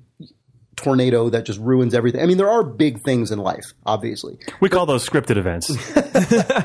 [0.77, 2.21] tornado that just ruins everything.
[2.21, 4.39] I mean, there are big things in life, obviously.
[4.61, 5.71] We call those scripted events.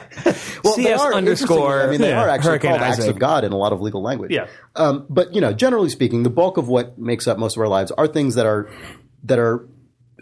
[0.61, 3.17] Well, they CS are underscore, I mean, they yeah, are actually Hurricane called acts of
[3.17, 4.29] God in a lot of legal language.
[4.31, 4.47] Yeah.
[4.75, 7.69] Um, but you know, generally speaking, the bulk of what makes up most of our
[7.69, 8.69] lives are things that are
[9.23, 9.65] that are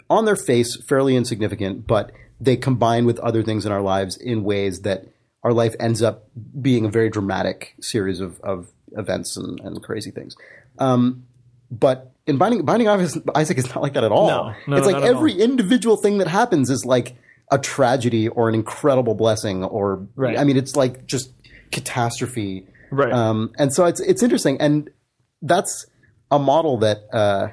[0.08, 4.44] on their face fairly insignificant, but they combine with other things in our lives in
[4.44, 5.06] ways that
[5.42, 6.28] our life ends up
[6.60, 10.36] being a very dramatic series of, of events and, and crazy things.
[10.78, 11.24] Um,
[11.70, 14.28] but in Binding, Binding Isaac Isaac is not like that at all.
[14.28, 17.16] No, no, it's like every individual thing that happens is like
[17.50, 20.38] a tragedy or an incredible blessing or Right.
[20.38, 21.32] I mean it's like just
[21.70, 22.66] catastrophe.
[22.90, 23.12] Right.
[23.12, 24.90] Um, and so it's it's interesting and
[25.42, 25.86] that's
[26.30, 27.48] a model that uh,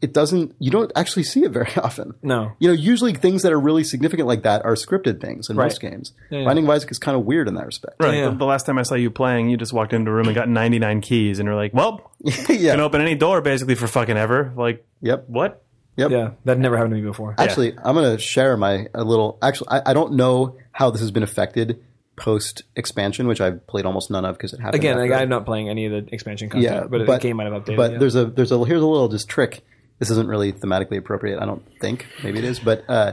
[0.00, 2.14] it doesn't you don't actually see it very often.
[2.22, 2.52] No.
[2.58, 5.64] You know, usually things that are really significant like that are scripted things in Right.
[5.66, 6.12] most games.
[6.30, 6.44] Yeah, yeah.
[6.44, 7.96] Binding of Isaac is kind of weird in that respect.
[8.00, 8.14] Right.
[8.18, 8.30] Yeah.
[8.30, 10.34] The, the last time I saw you playing, you just walked into a room and
[10.34, 12.72] got 99 keys, and you're like, "Well, yeah.
[12.72, 15.24] can open any door basically for fucking ever." Like, Yep.
[15.28, 15.62] what?
[15.96, 16.10] Yep.
[16.12, 17.34] Yeah, that never happened to me before.
[17.38, 19.36] Actually, I'm going to share my a little.
[19.42, 21.82] Actually, I, I don't know how this has been affected
[22.14, 24.76] post expansion, which I've played almost none of because it happened.
[24.82, 27.50] Again, like, I'm not playing any of the expansion content, yeah, but, the game might
[27.50, 27.76] have updated.
[27.76, 27.98] But yeah.
[27.98, 29.64] there's a there's a here's a little just trick.
[29.98, 31.40] This isn't really thematically appropriate.
[31.40, 32.06] I don't think.
[32.22, 33.12] Maybe it is, but uh,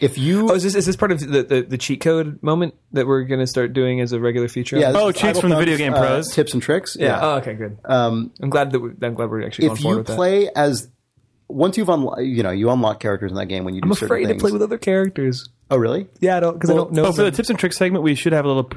[0.00, 2.74] if you Oh, is this is this part of the, the, the cheat code moment
[2.92, 4.76] that we're going to start doing as a regular feature?
[4.76, 6.34] yeah, Oh, cheats from the Video Thumbs, Game uh, Pros.
[6.34, 6.96] tips and tricks.
[6.98, 7.20] yeah.
[7.22, 7.78] Oh, okay, good.
[7.84, 10.16] Um, I'm glad that we, I'm glad we're actually going if forward you with that.
[10.16, 10.88] play as
[11.46, 13.94] once you've unlocked, you know, you unlock characters in that game when you do I'm
[13.94, 15.48] certain afraid to play with other characters.
[15.70, 16.08] Oh, really?
[16.20, 17.06] Yeah, I don't because I don't know.
[17.06, 18.68] Oh, for the tips and tricks segment, we should have a little,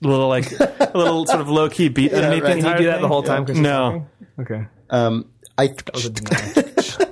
[0.00, 2.54] little like a little sort of low key beat underneath right.
[2.56, 3.08] the Can you do that the thing.
[3.08, 3.44] whole time?
[3.46, 4.06] 'cause No.
[4.38, 4.66] Okay.
[4.90, 5.26] Um,
[5.58, 7.08] I That was a denial.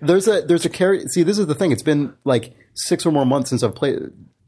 [0.00, 1.08] there's a there's a character.
[1.08, 1.72] See, this is the thing.
[1.72, 3.98] It's been like six or more months since I've played.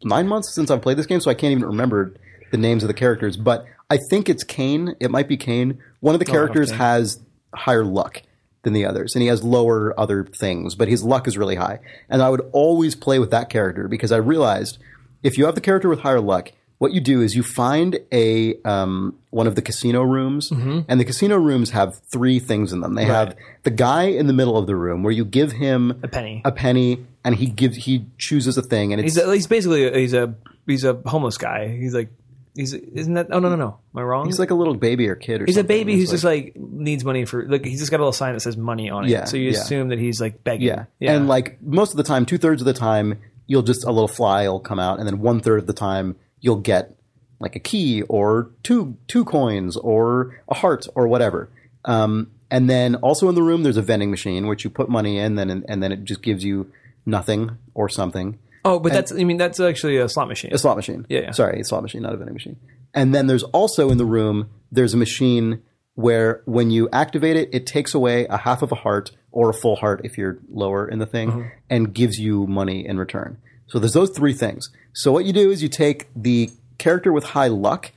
[0.05, 2.15] Nine months since I've played this game, so I can't even remember
[2.51, 3.37] the names of the characters.
[3.37, 4.95] But I think it's Cain.
[5.01, 5.79] It might be Cain.
[6.01, 6.79] One of the oh, characters Cain.
[6.79, 7.21] has
[7.55, 8.23] higher luck
[8.63, 11.79] than the others, and he has lower other things, but his luck is really high.
[12.09, 14.79] And I would always play with that character because I realized
[15.23, 18.61] if you have the character with higher luck, what you do is you find a
[18.65, 20.81] um, one of the casino rooms, Mm-hmm.
[20.89, 22.95] and the casino rooms have three things in them.
[22.95, 26.09] They have the guy in the middle of the room where you give him A
[26.09, 26.43] penny.
[26.45, 29.87] a penny, and he gives he chooses a thing, and it's He's a, he's basically
[29.87, 30.35] a, he's a
[30.67, 31.69] he's a homeless guy.
[31.69, 32.11] He's like
[32.55, 33.29] he's isn't that?
[33.31, 33.79] Oh no no no.
[33.95, 34.27] Am I wrong?
[34.27, 36.57] he's like a little baby or kid or He's a baby It's who's just like
[36.57, 39.11] needs money for like he's just got a little sign that says money on it.
[39.11, 39.59] Yeah, so you yeah.
[39.61, 40.67] assume that he's like begging.
[40.67, 40.85] yeah.
[41.01, 44.09] and like most of the time, two thirds of the time, you'll just a little
[44.09, 46.95] fly will come out, and then one third of the time, you'll get
[47.41, 51.51] like a key or two two coins or a heart or whatever.
[51.85, 55.19] Um, and then also in the room, there's a vending machine which you put money
[55.19, 56.71] in, then and then it just gives you
[57.05, 58.39] nothing or something.
[58.65, 60.53] oh, but that's I mean that's actually a slot machine.
[60.55, 61.05] A slot machine.
[61.09, 61.31] Yeah, yeah.
[61.33, 62.57] Sorry, a slot machine, not a vending machine.
[62.95, 65.61] And then there's also in the room, there's a machine
[65.95, 69.55] where when you activate it, it takes away a half of a heart or a
[69.55, 71.49] full heart if you're lower in the thing Mm-hmm.
[71.71, 73.39] and gives you money in return.
[73.67, 74.71] So there's those three things.
[74.93, 77.93] So what you do is you take the character with high luck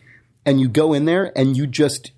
[0.46, 2.12] and you go in there and you just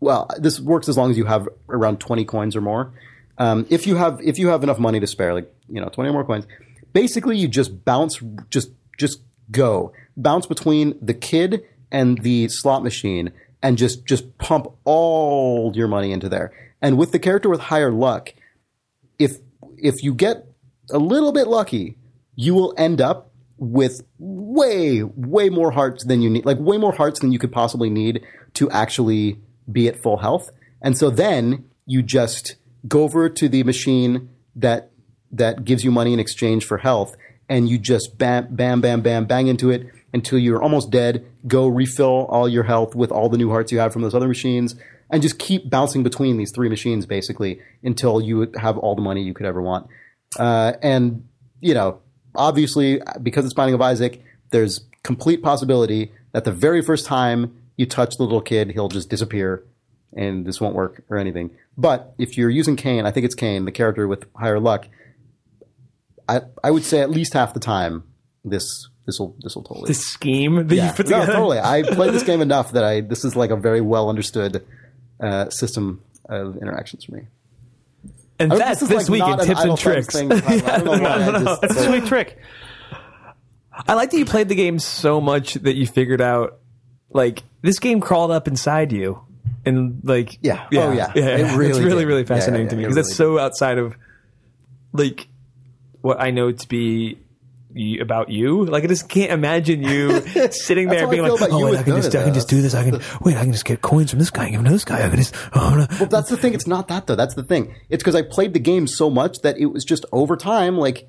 [0.00, 2.92] well, this works as long as you have around 20 coins or more.
[3.38, 6.10] Um, if you have if you have enough money to spare, like you know, 20
[6.10, 6.46] or more coins,
[6.92, 13.32] basically you just bounce, just just go bounce between the kid and the slot machine,
[13.62, 16.52] and just just pump all your money into there.
[16.80, 18.32] And with the character with higher luck,
[19.18, 19.38] if
[19.76, 20.46] if you get
[20.90, 21.96] a little bit lucky,
[22.36, 26.92] you will end up with way way more hearts than you need, like way more
[26.92, 28.22] hearts than you could possibly need
[28.54, 30.50] to actually be at full health.
[30.82, 34.90] And so then you just go over to the machine that
[35.32, 37.16] that gives you money in exchange for health,
[37.48, 41.26] and you just bam, bam, bam, bam, bang into it until you're almost dead.
[41.46, 44.28] Go refill all your health with all the new hearts you have from those other
[44.28, 44.76] machines,
[45.10, 49.22] and just keep bouncing between these three machines basically until you have all the money
[49.22, 49.88] you could ever want.
[50.38, 51.26] Uh, and
[51.60, 52.00] you know,
[52.36, 57.86] obviously, because it's Binding of Isaac, there's complete possibility that the very first time you
[57.86, 59.64] touch the little kid, he'll just disappear,
[60.14, 61.50] and this won't work or anything.
[61.76, 64.88] But if you're using Cain, I think it's Cain, the character with higher luck.
[66.28, 68.04] I I would say at least half the time
[68.44, 70.88] this this will this will totally The scheme that yeah.
[70.88, 71.58] you put no, totally.
[71.58, 74.64] I played this game enough that I this is like a very well understood
[75.20, 77.26] uh, system of interactions for me.
[78.38, 80.14] And I- that's is this, like week in tips and tricks.
[80.14, 80.32] thing.
[80.32, 81.26] I don't know why.
[81.26, 82.38] I just- That's a sweet trick.
[83.88, 86.58] I like that you played the game so much that you figured out
[87.10, 89.22] like this game crawled up inside you.
[89.64, 90.66] And like Yeah.
[90.74, 91.12] Oh, yeah.
[91.14, 92.08] It it's really really did.
[92.08, 93.96] really Yeah, fascinating yeah, to me because that's really so outside of
[94.92, 95.28] like
[96.00, 97.18] what I know to be
[97.76, 98.64] you, about you.
[98.64, 102.14] Like I just can't imagine you sitting there being like, "Oh, wait, I can just,
[102.14, 102.74] I can just do this.
[102.74, 103.36] I can wait.
[103.36, 104.50] I can just get coins from this guy.
[104.50, 105.04] Give him to this guy.
[105.04, 105.34] I can just.
[105.54, 105.86] Oh, no.
[105.98, 106.54] Well, that's the thing.
[106.54, 107.16] It's not that though.
[107.16, 107.74] That's the thing.
[107.88, 110.76] It's because I played the game so much that it was just over time.
[110.76, 111.08] Like,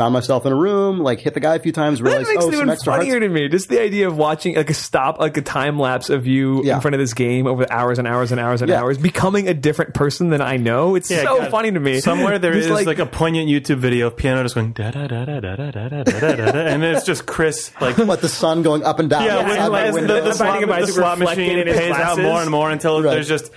[0.00, 2.44] found myself in a room, like hit the guy a few times, That realized makes
[2.44, 3.24] oh, it some even extra funnier hearts.
[3.24, 3.48] to me.
[3.48, 6.76] Just the idea of watching like a stop, like a time lapse of you Yeah.
[6.76, 8.80] in front of this game over hours and hours and hours and Yeah.
[8.80, 10.94] hours, becoming a different person than I know.
[10.94, 11.50] It's Yeah, so God.
[11.50, 12.00] funny to me.
[12.00, 15.06] Somewhere there Just is like, a poignant YouTube video of piano just going da da
[15.06, 17.96] da da da da da da da da, and it's just Chris like.
[17.96, 19.24] But the sun going up and down.
[19.24, 20.24] Yeah, outside when, my as the, window.
[20.24, 22.24] the, slot, Binding of the Isaac slot reflecting machine in his pays out glasses.
[22.24, 23.12] more and more until Right.
[23.12, 23.50] there's just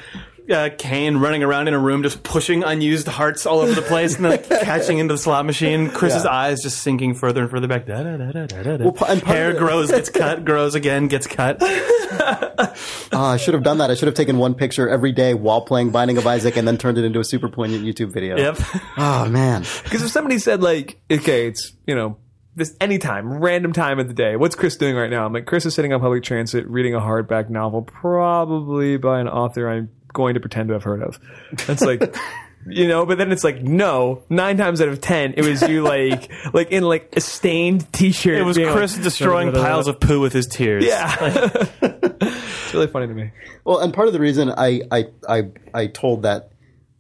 [0.52, 4.16] uh, Cain running around in a room just pushing unused hearts all over the place
[4.16, 5.90] and then like, catching into the slot machine.
[5.90, 6.32] Chris's Yeah.
[6.32, 7.86] eyes just sinking further and further back.
[7.86, 8.84] Da, da, da, da, da, da, da.
[8.84, 11.58] Well, pa- and Hair of grows, gets cut, grows again, gets cut.
[11.62, 13.92] Ah, I should have done that.
[13.92, 16.78] I should have taken one picture every day while playing Binding of Isaac and then
[16.78, 18.38] turned it into a super poignant YouTube video.
[18.38, 18.58] Yep.
[18.98, 19.64] Oh man.
[19.84, 22.18] Because if somebody said like, okay, it's you know
[22.56, 24.36] this anytime, random time of the day.
[24.36, 25.26] What's Chris doing right now?
[25.26, 29.28] I'm like, Chris is sitting on public transit reading a hardback novel, probably by an
[29.28, 31.20] author I'm going to pretend to have heard of.
[31.68, 32.16] That's like.
[32.66, 34.24] You know, but then it's like no.
[34.30, 38.38] Nine times out of ten, it was you like, like in like a stained T-shirt.
[38.38, 40.86] It was Chris like, destroying piles of poo with his tears.
[40.86, 41.14] Yeah,
[41.82, 43.32] it's really funny to me.
[43.66, 46.52] Well, and part of the reason I I I, I told that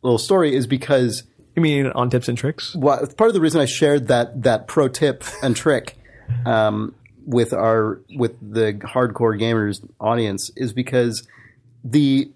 [0.01, 1.23] little story is because
[1.55, 2.75] You mean on tips and tricks?
[2.75, 5.95] well, part of the reason I shared that that pro tip and trick
[6.45, 6.93] um,
[7.25, 11.25] with our with the hardcore gamers audience is because
[11.85, 12.31] the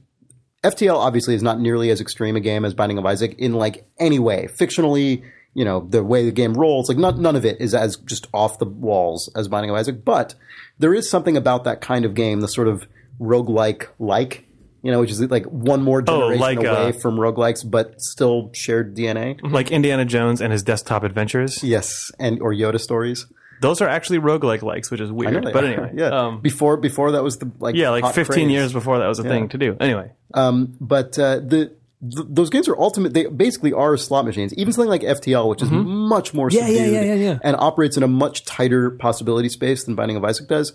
[0.63, 3.87] FTL obviously is not nearly as extreme a game as Binding of Isaac in like
[3.99, 4.47] any way.
[4.47, 7.97] Fictionally, you know, the way the game rolls, like not, none of it is as
[7.97, 10.35] just off the walls as Binding of Isaac, but
[10.79, 12.87] there is something about that kind of game, the sort of
[13.19, 14.45] roguelike like,
[14.83, 18.51] you know, which is like one more generation like, away uh, from roguelikes, but still
[18.53, 19.39] shared DNA.
[19.41, 21.63] Like Indiana Jones and his desktop adventures.
[21.63, 23.25] Yes, and or Yoda stories.
[23.61, 25.43] Those are actually roguelike likes, which is weird.
[25.43, 25.67] But are.
[25.67, 25.91] anyway.
[25.95, 26.07] yeah.
[26.07, 28.51] Um, before before that was the like yeah, like hot 15 craze.
[28.51, 29.75] years before that was a thing to do.
[29.79, 30.11] Anyway.
[30.33, 33.13] um, But uh, the th- those games are ultimate.
[33.13, 34.53] They basically are slot machines.
[34.53, 36.57] Even something like FTL, which is much more Mm-hmm.
[36.57, 37.39] Yeah, yeah, subdued yeah, yeah, yeah.
[37.43, 40.73] and operates in a much tighter possibility space than Binding of Isaac does.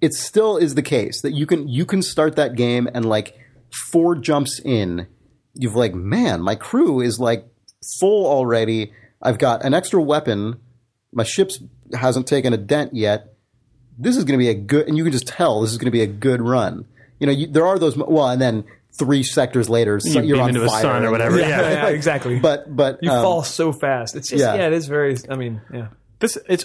[0.00, 3.38] It still is the case that you can you can start that game and like
[3.90, 5.06] four jumps in,
[5.54, 7.46] you've like, man, my crew is like
[8.00, 8.92] full already.
[9.22, 10.60] I've got an extra weapon.
[11.12, 11.60] My ship's
[11.94, 13.34] hasn't taken a dent yet.
[13.98, 15.86] This is going to be a good, and you can just tell this is going
[15.86, 16.86] to be a good run.
[17.18, 17.96] You know, you, there are those.
[17.96, 18.64] Well, and then
[18.98, 21.38] three sectors later, so You you're beam on into the fire sun or whatever.
[21.38, 21.70] Yeah, Yeah.
[21.70, 22.38] yeah, exactly.
[22.38, 24.16] But but you um, fall so fast.
[24.16, 24.54] It's just yeah.
[24.54, 24.66] yeah.
[24.66, 25.16] it is very.
[25.30, 25.88] I mean, yeah.
[26.18, 26.64] This it's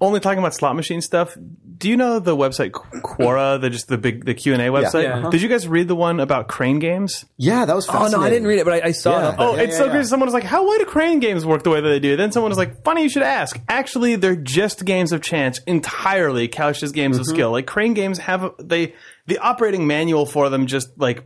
[0.00, 1.36] only talking about slot machine stuff.
[1.82, 5.02] Do you know the website Quora, the just the big the Q and A website?
[5.02, 5.28] Yeah.
[5.30, 7.24] Did you guys read the one about crane games?
[7.38, 7.88] Yeah, that was.
[7.90, 9.28] Oh no, I didn't read it, but I, I saw Yeah.
[9.30, 9.34] it.
[9.40, 9.90] Oh, Yeah, it's yeah, so yeah.
[9.90, 10.08] crazy.
[10.08, 12.30] Someone was like, "How why do crane games work the way that they do?" Then
[12.30, 16.84] someone was like, "Funny you should ask." Actually, they're just games of chance entirely, couched
[16.84, 17.34] as games of Mm-hmm.
[17.34, 17.50] skill.
[17.50, 18.94] Like crane games have they
[19.26, 21.24] the operating manual for them just like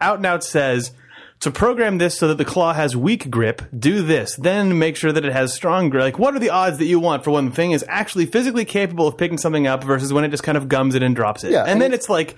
[0.00, 0.92] out and out says
[1.40, 4.36] to program this so that the claw has weak grip, do this.
[4.36, 6.02] Then make sure that it has strong grip.
[6.02, 8.64] Like, what are the odds that you want for when the thing is actually physically
[8.64, 11.44] capable of picking something up versus when it just kind of gums it and drops
[11.44, 11.52] it?
[11.52, 12.36] Yeah, and, and then it's- it's like,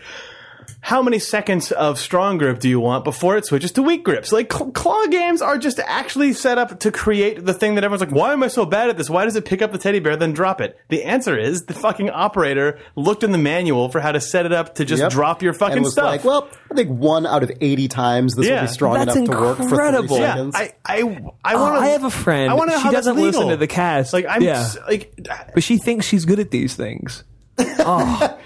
[0.81, 4.33] how many seconds of strong grip do you want before it switches to weak grips?
[4.33, 8.01] Like cl- claw games are just actually set up to create the thing that everyone's
[8.01, 9.11] like, why am I so bad at this?
[9.11, 10.79] Why does it pick up the teddy bear then drop it?
[10.89, 14.53] The answer is the fucking operator looked in the manual for how to set it
[14.53, 15.11] up to just Yep.
[15.13, 16.05] drop your fucking and was stuff.
[16.07, 19.31] like, well, I think one out of eighty times this will be strong That's enough
[19.31, 20.09] to work for incredible.
[20.17, 20.55] three yeah, seconds.
[20.57, 20.99] I I
[21.45, 21.81] I want to.
[21.81, 22.51] Oh, I have a friend.
[22.51, 24.13] I want to know She doesn't listen to the cast.
[24.13, 24.61] Like I'm Yeah.
[24.61, 25.13] s- like
[25.55, 27.25] but she thinks she's good at these things.
[27.81, 28.39] Oh,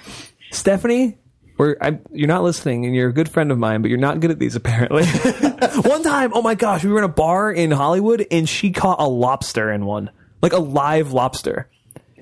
[0.51, 1.19] Stephanie,
[1.63, 4.19] we're, I, you're not listening, and you're a good friend of mine, but you're not
[4.19, 5.07] good at these apparently.
[5.83, 9.01] one time, oh my gosh, we were in a bar in Hollywood, and she caught
[9.01, 10.11] a lobster in one.
[10.43, 11.69] like a live lobster.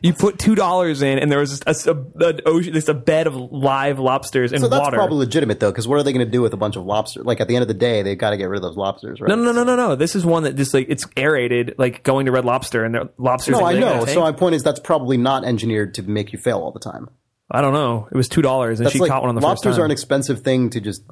[0.03, 3.27] You put two dollars in, and there was a, a, an ocean, just a bed
[3.27, 4.97] of live lobsters in So that's water.
[4.97, 7.25] probably legitimate though, because what are they going to do with a bunch of lobsters?
[7.25, 9.21] Like at the end of the day, they've got to get rid of those lobsters,
[9.21, 9.29] right?
[9.29, 9.97] no, no, no, no, no.
[9.97, 13.11] This is one that just like it's aerated, like going to Red Lobster, and the
[13.19, 13.53] lobsters.
[13.53, 14.05] No, I know.
[14.07, 17.09] So my point is that's probably not engineered to make you fail all the time.
[17.51, 18.09] I don't know.
[18.11, 19.71] It was two dollars, and That's she like caught one on the lobsters first time.
[19.71, 21.03] Lobsters are an expensive thing to just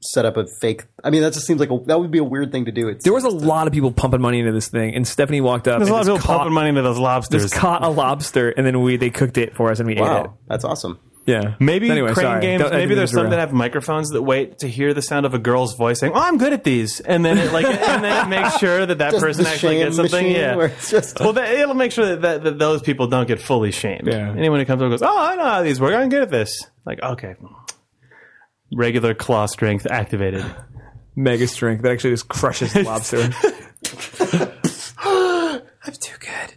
[0.00, 0.84] set up a fake.
[1.02, 2.88] I mean, that just seems like a, that would be a weird thing to do.
[2.88, 5.68] It's, there was a lot of people pumping money into this thing, and Stephanie walked
[5.68, 5.78] up.
[5.78, 7.42] There's a lot of people caught, pumping money into those lobsters.
[7.42, 10.00] just caught a lobster, and then we they cooked it for us, and we ate
[10.02, 10.30] it.
[10.46, 10.98] that's awesome.
[11.26, 11.54] Yeah.
[11.58, 12.40] Maybe Anyway, crane sorry.
[12.42, 12.62] games.
[12.62, 15.24] Don't- Maybe there's mean to some that have microphones that wait to hear the sound
[15.24, 18.04] of a girl's voice saying, "Oh, I'm good at these," and then it like and
[18.04, 20.30] then it makes sure that that Just person actually gets something.
[20.30, 20.54] Yeah.
[20.56, 23.40] where it's just- well, that, it'll make sure that, that, that those people don't get
[23.40, 24.06] fully shamed.
[24.06, 24.34] Yeah.
[24.36, 25.94] Anyone who comes up and goes, "Oh, I know how these work.
[25.94, 27.36] I'm good at this." Like, okay,
[28.74, 30.44] regular claw strength activated.
[31.16, 33.30] mega strength that actually just crushes the lobster.
[35.86, 36.54] I'm too good.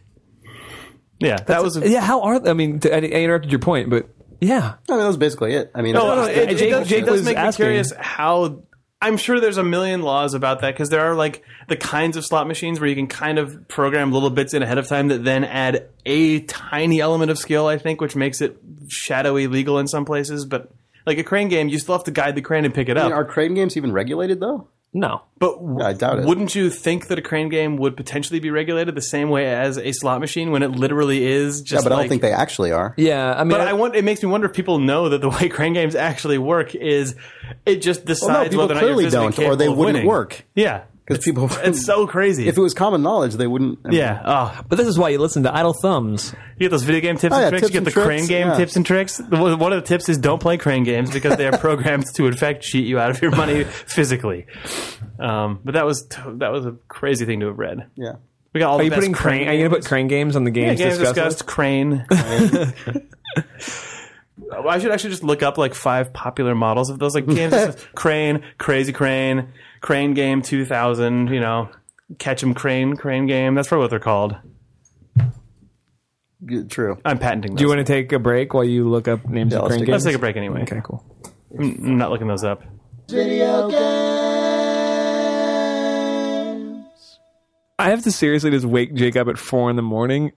[1.19, 1.77] Yeah, that was.
[1.77, 2.79] A, yeah, how are I mean?
[2.85, 4.09] I interrupted your point, but
[4.39, 5.71] yeah, I mean, that was basically it.
[5.75, 7.91] I mean, No, no, it's- it, it Jake- does, Jake does was make me curious
[7.99, 8.63] how.
[8.99, 12.25] I'm sure there's a million laws about that because there are like the kinds of
[12.25, 15.23] slot machines where you can kind of program little bits in ahead of time that
[15.23, 17.67] then add a tiny element of skill.
[17.67, 18.57] I think, which makes it
[18.87, 20.45] shadowy legal in some places.
[20.45, 20.71] But
[21.05, 23.01] like a crane game, you still have to guide the crane and pick it I
[23.01, 23.05] up.
[23.09, 24.67] mean, are crane games even regulated though?
[24.93, 25.21] No.
[25.39, 26.25] but w- I doubt it.
[26.25, 29.77] Wouldn't you think that a crane game would potentially be regulated the same way as
[29.77, 31.83] a slot machine when it literally is just?
[31.83, 32.93] Yeah, but I don't think they actually are.
[32.97, 33.95] Yeah, I mean, But I want.
[33.95, 37.15] It makes me wonder if people know that the way crane games actually work is
[37.65, 39.95] it just decides people whether or not you're clearly physically don't, or they of wouldn't
[39.95, 40.07] winning.
[40.07, 40.45] work.
[40.55, 42.49] Yeah, Because people, it's so crazy.
[42.49, 43.79] if it was common knowledge, they wouldn't.
[43.85, 44.21] I mean, yeah.
[44.25, 46.33] Oh, but this is why you listen to Idle Thumbs.
[46.57, 47.61] you get those video game tips Oh, and yeah, tricks.
[47.61, 48.57] tips you get and the tricks, crane game yeah.
[48.57, 49.17] tips and tricks.
[49.17, 52.25] The- One of the tips is don't play crane games because they are programmed to,
[52.27, 54.47] in fact, cheat you out of your money physically.
[55.19, 57.87] Um, but that was that was a crazy thing to have read.
[57.95, 58.13] yeah.
[58.53, 59.47] We got all Are the you best putting crane?
[59.47, 61.15] Are you gonna put crane games on the Yeah, games, games discussed?
[61.39, 62.05] discussed crane.
[64.63, 67.53] I should actually just look up like five popular models of those like games.
[67.95, 69.49] crane, Crazy Crane,
[69.81, 71.29] Crane Game 2000.
[71.29, 71.69] You know,
[72.19, 73.55] Catch 'em Crane, Crane Game.
[73.55, 74.35] That's probably what they're called.
[76.45, 76.99] G- True.
[77.03, 77.51] I'm patenting.
[77.53, 77.57] Those.
[77.57, 79.71] Do you want to take a break while you look up names Yeah, of let's
[79.71, 79.93] crane take- games?
[79.93, 80.61] Let's take a break anyway.
[80.61, 81.03] Okay, cool.
[81.57, 82.61] I'm I'm not looking those up.
[83.09, 83.79] Video games.
[87.79, 90.31] I have to seriously just wake Jake up at four in the morning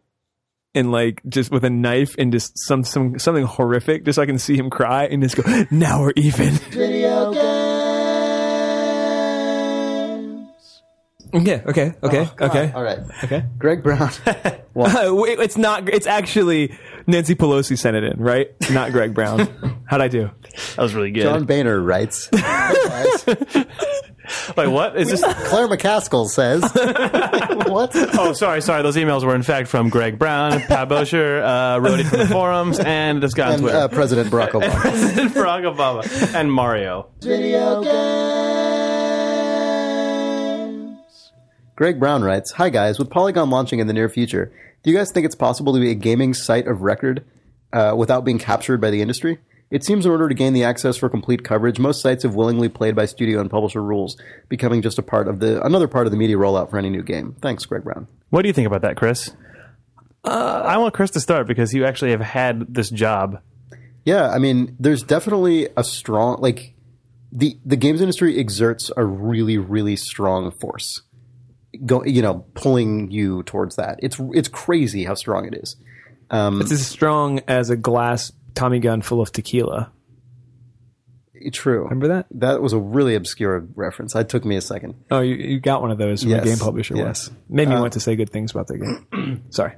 [0.74, 4.26] and like just with a knife and just some some something horrific just so I
[4.26, 6.54] can see him cry and just go, now we're even.
[6.54, 7.40] Video games.
[11.32, 12.72] yeah, okay, okay, okay.
[12.72, 12.98] All right.
[13.24, 13.44] Okay.
[13.58, 14.10] Greg Brown.
[14.76, 14.86] Uh,
[15.26, 18.48] it's not it's actually Nancy Pelosi sent it in, right?
[18.70, 19.82] Not Greg Brown.
[19.86, 20.30] How'd I do?
[20.76, 21.22] That was really good.
[21.22, 22.28] John Boehner writes.
[24.56, 25.22] Wait, what is this?
[25.48, 26.62] Claire McCaskill says.
[27.68, 27.90] what?
[28.18, 28.82] Oh, sorry, sorry.
[28.82, 32.26] Those emails were in fact from Greg Brown, Pat Bosher, uh, wrote it from the
[32.30, 33.78] forums, and this guy on And Twitter.
[33.78, 34.70] uh, President Barack Obama.
[34.76, 37.08] President Barack Obama and Mario.
[37.20, 37.82] Video
[40.30, 41.32] games.
[41.76, 44.52] Greg Brown writes, Hi guys, with Polygon launching in the near future,
[44.82, 47.24] do you guys think it's possible to be a gaming site of record
[47.72, 49.38] uh, without being captured by the industry?
[49.70, 52.68] It seems in order to gain the access for complete coverage, most sites have willingly
[52.68, 56.10] played by studio and publisher rules, becoming just a part of the another part of
[56.10, 57.36] the media rollout for any new game.
[57.40, 58.08] Thanks, Greg Brown.
[58.30, 59.30] What do you think about that, Chris?
[60.24, 63.40] Uh, I want Chris to start because you actually have had this job.
[64.04, 66.74] Yeah, I mean, there's definitely a strong like
[67.30, 71.02] the the games industry exerts a really really strong force.
[71.86, 74.00] Go, you know, pulling you towards that.
[74.02, 75.76] It's it's crazy how strong it is.
[76.30, 79.92] Um, it's as strong as a glass Tommy gun full of tequila.
[81.52, 81.84] True.
[81.84, 82.26] Remember that?
[82.32, 84.14] That was a really obscure reference.
[84.14, 85.02] It took me a second.
[85.10, 87.28] Oh, you, you got one of those from Yes, a game publisher yes.
[87.28, 87.30] once.
[87.48, 89.44] Made me want to say good things about their game.
[89.50, 89.72] Sorry.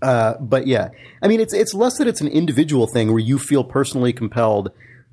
[0.00, 0.88] Uh, but yeah,
[1.20, 4.70] I mean, it's it's less that it's an individual thing where you feel personally compelled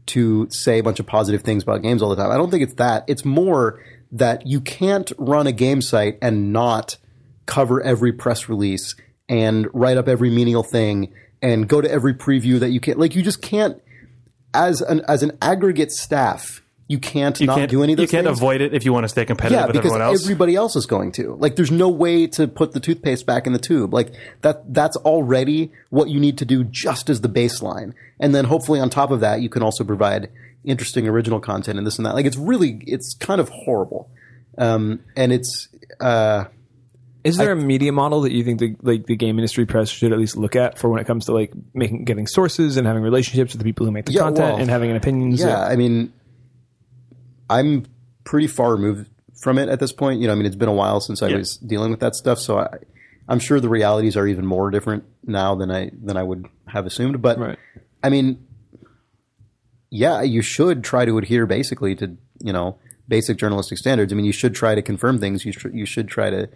[0.08, 2.32] to say a bunch of positive things about games all the time.
[2.32, 3.04] I don't think it's that.
[3.08, 3.84] It's more
[4.14, 6.98] that you can't run a game site and not
[7.46, 8.96] cover every press release
[9.28, 12.98] and write up every menial thing and go to every preview that you can.
[12.98, 13.82] Like you just can't
[14.54, 16.62] as an as an aggregate staff.
[16.88, 18.06] You can't You not can't do any of those.
[18.06, 18.40] You can't things.
[18.40, 20.24] avoid it if you want to stay competitive Yeah, with because everyone else.
[20.24, 21.36] everybody else is going to.
[21.36, 23.94] Like, there's no way to put the toothpaste back in the tube.
[23.94, 24.12] Like
[24.42, 24.74] that.
[24.74, 27.94] That's already what you need to do, just as the baseline.
[28.20, 30.30] And then hopefully on top of that, you can also provide
[30.64, 32.16] interesting original content and this and that.
[32.16, 34.10] Like, it's really, it's kind of horrible.
[34.58, 35.68] Um, and it's,
[36.00, 36.46] uh,
[37.24, 40.14] Is there a media model that you think the like the game industry press should
[40.14, 43.04] at least look at for when it comes to like making getting sources and having
[43.04, 45.32] relationships with the people who make the Yeah, content well, and having an opinion?
[45.34, 45.62] yeah.
[45.62, 46.14] I mean,
[47.50, 47.86] I'm
[48.24, 49.10] pretty far removed
[49.42, 50.22] from it at this point.
[50.22, 51.38] You know, I mean, it's been a while since I Yeah.
[51.38, 52.78] was dealing with that stuff, so I,
[53.28, 56.86] I'm sure the realities are even more different now than I than I would have
[56.86, 57.22] assumed.
[57.22, 57.58] But Right.
[58.02, 58.46] I mean,
[59.90, 64.14] yeah, you should try to adhere basically to you know basic journalistic standards.
[64.14, 65.46] I mean, you should try to confirm things.
[65.46, 66.48] You should you should try to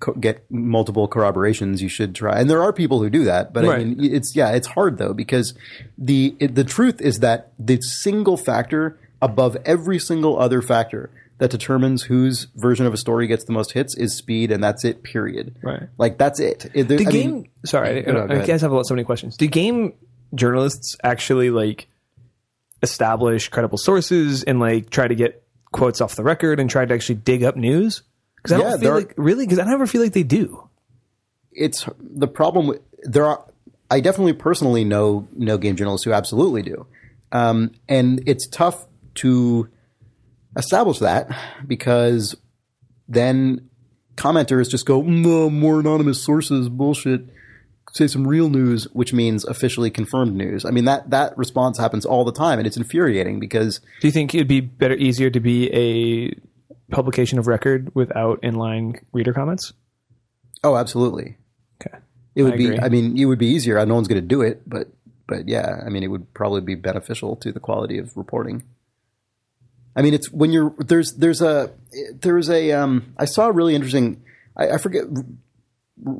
[0.00, 1.82] co- get multiple corroborations.
[1.82, 3.52] You should try, and there are people who do that.
[3.52, 5.54] But I mean, it's yeah, it's hard though because
[5.96, 11.50] the it, the truth is that the single factor above every single other factor that
[11.50, 15.02] determines whose version of a story gets the most hits is speed, and that's it.
[15.04, 15.54] Period.
[15.62, 15.84] Right.
[15.98, 16.70] Like that's it.
[16.74, 17.32] It- there- The I game.
[17.32, 18.46] mean, sorry, No, no, go I, I ahead.
[18.48, 19.36] guys have so many questions.
[19.36, 19.92] Do game
[20.34, 21.86] journalists actually like
[22.82, 25.42] establish credible sources and like try to get
[25.72, 28.02] quotes off the record and try to actually dig up news?
[28.48, 30.68] Because I Yeah, don't feel like really because I never feel like they do.
[31.52, 32.66] it's the problem.
[32.68, 33.44] With, there are.
[33.90, 36.86] I definitely personally know know game journalists who absolutely do,
[37.32, 38.86] um, and it's tough
[39.16, 39.68] to
[40.56, 41.30] establish that
[41.66, 42.36] because
[43.08, 43.68] then
[44.16, 47.22] commenters just go no more anonymous sources bullshit.
[47.94, 50.66] Say some real news, which means officially confirmed news.
[50.66, 54.12] I mean that that response happens all the time, and it's infuriating because Do you
[54.12, 56.34] think it'd be better, easier to be a
[56.90, 59.72] publication of record without inline reader comments?
[60.64, 61.36] oh, absolutely,
[61.80, 61.96] Okay.
[62.34, 62.78] It would I be.
[62.78, 63.84] I mean, it would be easier.
[63.84, 64.88] No one's going to do it, but
[65.26, 68.64] but yeah, I mean, it would probably be beneficial to the quality of reporting.
[69.94, 71.70] I mean, it's when you're there's there's a
[72.14, 74.22] there's a um I saw a really interesting.
[74.56, 75.04] I, I forget.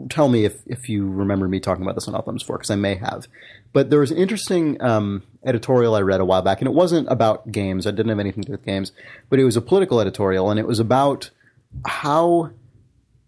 [0.09, 2.77] Tell me if if you remember me talking about this on Limits before, because I
[2.77, 3.29] may have.
[3.73, 7.09] But there was an interesting um, editorial I read a while back, and it wasn't
[7.11, 7.87] about games.
[7.87, 8.93] I didn't have anything to do with games,
[9.31, 11.31] but it was a political editorial, and it was about
[11.87, 12.51] how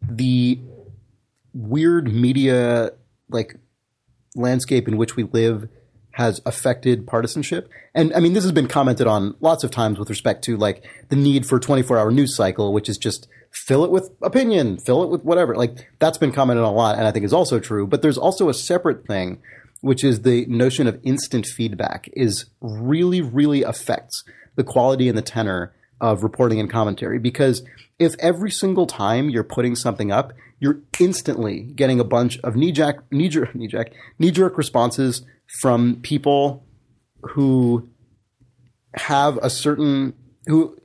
[0.02, 0.58] the
[1.52, 2.92] weird media
[3.28, 3.56] like
[4.34, 5.68] landscape in which we live
[6.12, 7.68] has affected partisanship.
[7.94, 10.84] And I mean, this has been commented on lots of times with respect to like
[11.08, 15.02] the need for 24 hour news cycle, which is just fill it with opinion, fill
[15.02, 15.54] it with whatever.
[15.56, 17.86] Like that's been commented on a lot and I think is also true.
[17.86, 19.40] But there's also a separate thing,
[19.80, 24.22] which is the notion of instant feedback is really, really affects
[24.56, 27.18] the quality and the tenor of reporting and commentary.
[27.18, 27.62] Because
[27.98, 33.04] if every single time you're putting something up, you're instantly getting a bunch of knee-jerk,
[33.10, 35.22] knee-jerk, knee-jerk, knee-jerk responses
[35.60, 36.64] from people
[37.22, 37.88] who
[38.94, 40.14] have a certain
[40.46, 40.76] who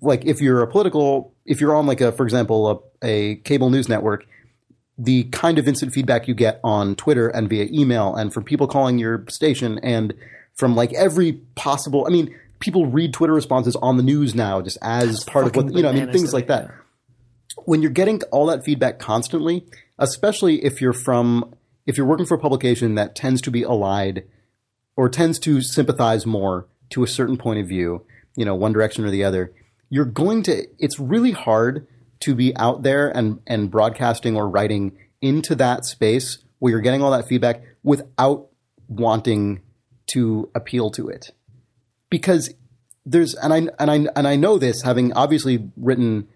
[0.00, 3.70] like if you're a political if you're on like a for example a, a cable
[3.70, 4.24] news network
[5.02, 8.68] the kind of instant feedback you get on Twitter and via email and from people
[8.68, 10.14] calling your station and
[10.54, 14.78] from like every possible I mean people read Twitter responses on the news now just
[14.80, 16.70] as part of what you know I mean things like that.
[17.64, 19.66] When you're getting all that feedback constantly,
[19.98, 24.24] especially if you're from if you're working for a publication that tends to be allied
[24.96, 28.04] or tends to sympathize more to a certain point of view,
[28.36, 29.52] you know, one direction or the other,
[29.90, 31.88] you're going to it's really hard
[32.22, 37.02] to be out there and and broadcasting or writing into that space where you're getting
[37.02, 38.48] all that feedback without
[38.88, 39.60] wanting
[40.06, 41.30] to appeal to it.
[42.10, 42.54] Because
[43.04, 46.28] there's and I and I and I know this having obviously written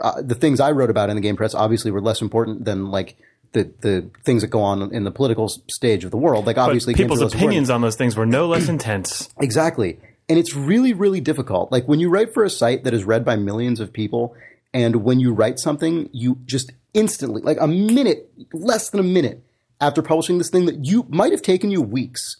[0.00, 2.90] uh, the things I wrote about in the game press obviously were less important than
[2.90, 3.16] like
[3.52, 6.46] the the things that go on in the political stage of the world.
[6.46, 7.42] Like obviously, game people's is important.
[7.42, 9.28] opinions on those things were no less intense.
[9.40, 9.98] Exactly.
[10.28, 11.72] And it's really, really difficult.
[11.72, 14.36] Like when you write for a site that is read by millions of people,
[14.72, 19.44] and when you write something, you just instantly, like a minute, less than a minute
[19.80, 22.38] after publishing this thing that you might have taken you weeks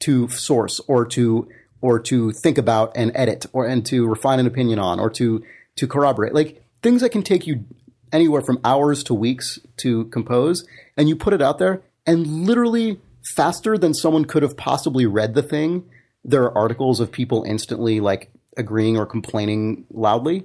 [0.00, 1.48] to source or to
[1.82, 5.42] or to think about and edit or and to refine an opinion on or to
[5.76, 6.34] to corroborate.
[6.34, 7.64] Like things that can take you
[8.12, 10.66] anywhere from hours to weeks to compose,
[10.96, 13.00] and you put it out there, and literally
[13.34, 15.84] faster than someone could have possibly read the thing,
[16.24, 20.44] there are articles of people instantly like agreeing or complaining loudly.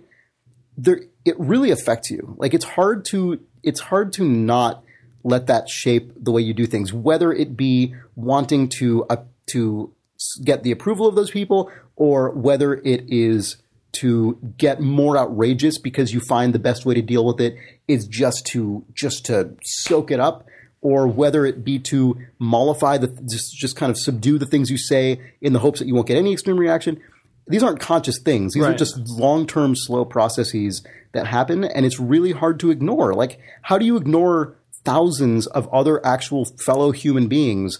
[0.77, 2.35] There, it really affects you.
[2.37, 4.83] Like it's hard to it's hard to not
[5.23, 9.17] let that shape the way you do things, whether it be wanting to uh,
[9.47, 9.93] to
[10.43, 13.57] get the approval of those people, or whether it is
[13.93, 17.55] to get more outrageous because you find the best way to deal with it
[17.87, 20.45] is just to just to soak it up
[20.81, 24.77] or whether it be to mollify the just just kind of subdue the things you
[24.77, 27.01] say in the hopes that you won't get any extreme reaction
[27.47, 28.53] these aren't conscious things.
[28.53, 30.83] These are just long-term slow processes
[31.13, 33.13] that happen and it's really hard to ignore.
[33.13, 37.79] Like how do you ignore thousands of other actual fellow human beings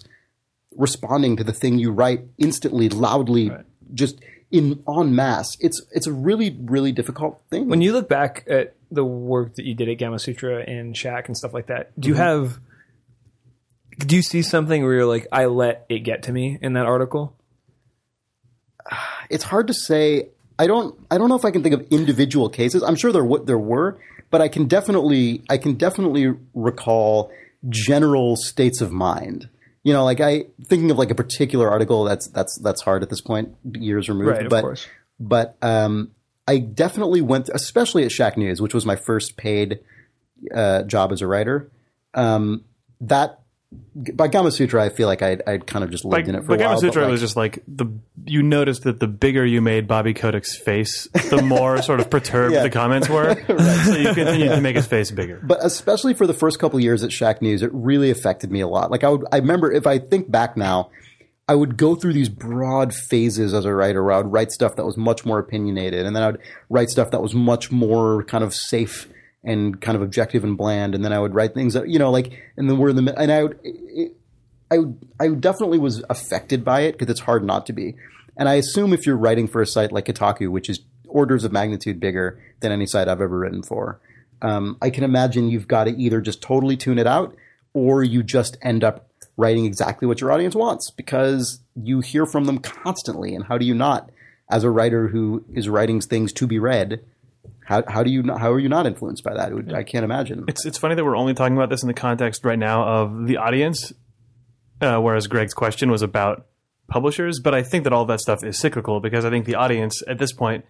[0.76, 3.50] responding to the thing you write instantly loudly
[3.92, 5.56] just in en masse?
[5.60, 7.68] It's it's a really really difficult thing.
[7.68, 11.36] When you look back at the work that you did at Gamasutra and Shack and
[11.36, 12.22] stuff like that, do you Mm-hmm.
[12.22, 12.60] have
[13.98, 16.86] do you see something where you're like, I let it get to me in that
[16.86, 17.34] article?
[19.30, 22.48] It's hard to say I don't I don't know if I can think of individual
[22.48, 22.82] cases.
[22.82, 23.98] I'm sure there w- there were,
[24.30, 27.30] but I can definitely I can definitely recall
[27.68, 29.48] general states of mind.
[29.82, 33.10] You know, like I thinking of like a particular article that's that's that's hard at
[33.10, 34.28] this point, years removed.
[34.30, 34.86] Right, of but course.
[35.20, 36.10] but um,
[36.48, 39.80] I definitely went, especially at Shacknews, which was my first paid
[40.54, 41.70] uh, job as a writer.
[42.14, 42.64] Um,
[43.00, 43.40] that
[43.94, 46.54] by Gamasutra, I feel like I'd, I'd kind of just lived Like, in it for
[46.54, 46.58] a while.
[46.58, 47.86] Gamma but, Sutra like- was just like the
[48.24, 52.54] you noticed that the bigger you made Bobby Kotick's face, the more sort of perturbed
[52.54, 52.62] Yeah.
[52.62, 53.34] the comments were.
[53.86, 55.40] So you continued to make his face bigger.
[55.42, 58.90] but especially for the first couple years at Shacknews, it really affected me a lot.
[58.90, 60.90] Like I would, I remember if I think back now,
[61.48, 64.74] I would go through these broad phases as a writer where I would write stuff
[64.76, 68.24] that was much more opinionated, and then I would write stuff that was much more
[68.24, 69.08] kind of safe
[69.46, 72.10] and kind of objective and bland, and then I would write things that you know,
[72.10, 74.12] like, and then we're in the and I would, it,
[74.70, 74.78] I
[75.18, 77.94] I definitely was affected by it because it's hard not to be,
[78.36, 81.52] and I assume if you're writing for a site like Kotaku, which is orders of
[81.52, 84.00] magnitude bigger than any site I've ever written for,
[84.42, 87.34] um, I can imagine you've got to either just totally tune it out
[87.72, 92.44] or you just end up writing exactly what your audience wants because you hear from
[92.44, 93.34] them constantly.
[93.34, 94.10] And how do you not,
[94.50, 97.04] as a writer who is writing things to be read,
[97.66, 99.50] how, how do you not, how are you not influenced by that?
[99.50, 100.44] It would, I can't imagine.
[100.48, 103.26] It's it's funny that we're only talking about this in the context right now of
[103.26, 103.92] the audience,
[104.80, 106.46] uh, whereas Greg's question was about
[106.88, 107.40] publishers.
[107.40, 110.18] But I think that all that stuff is cyclical because I think the audience at
[110.18, 110.64] this point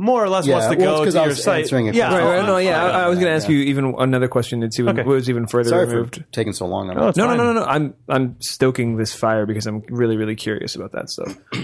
[0.00, 1.62] more or less Yeah, wants to well, it's to I your was site.
[1.64, 3.36] answering it yeah, Right, right, no, yeah, I, I was going to Yeah.
[3.36, 5.06] ask you even another question that's even Okay.
[5.08, 6.16] was even further Sorry removed.
[6.18, 6.88] for taking so long.
[6.88, 7.08] On that.
[7.08, 7.64] it's No, no, no, no, no.
[7.66, 11.36] I'm I'm stoking this fire because I'm really, really curious about that stuff.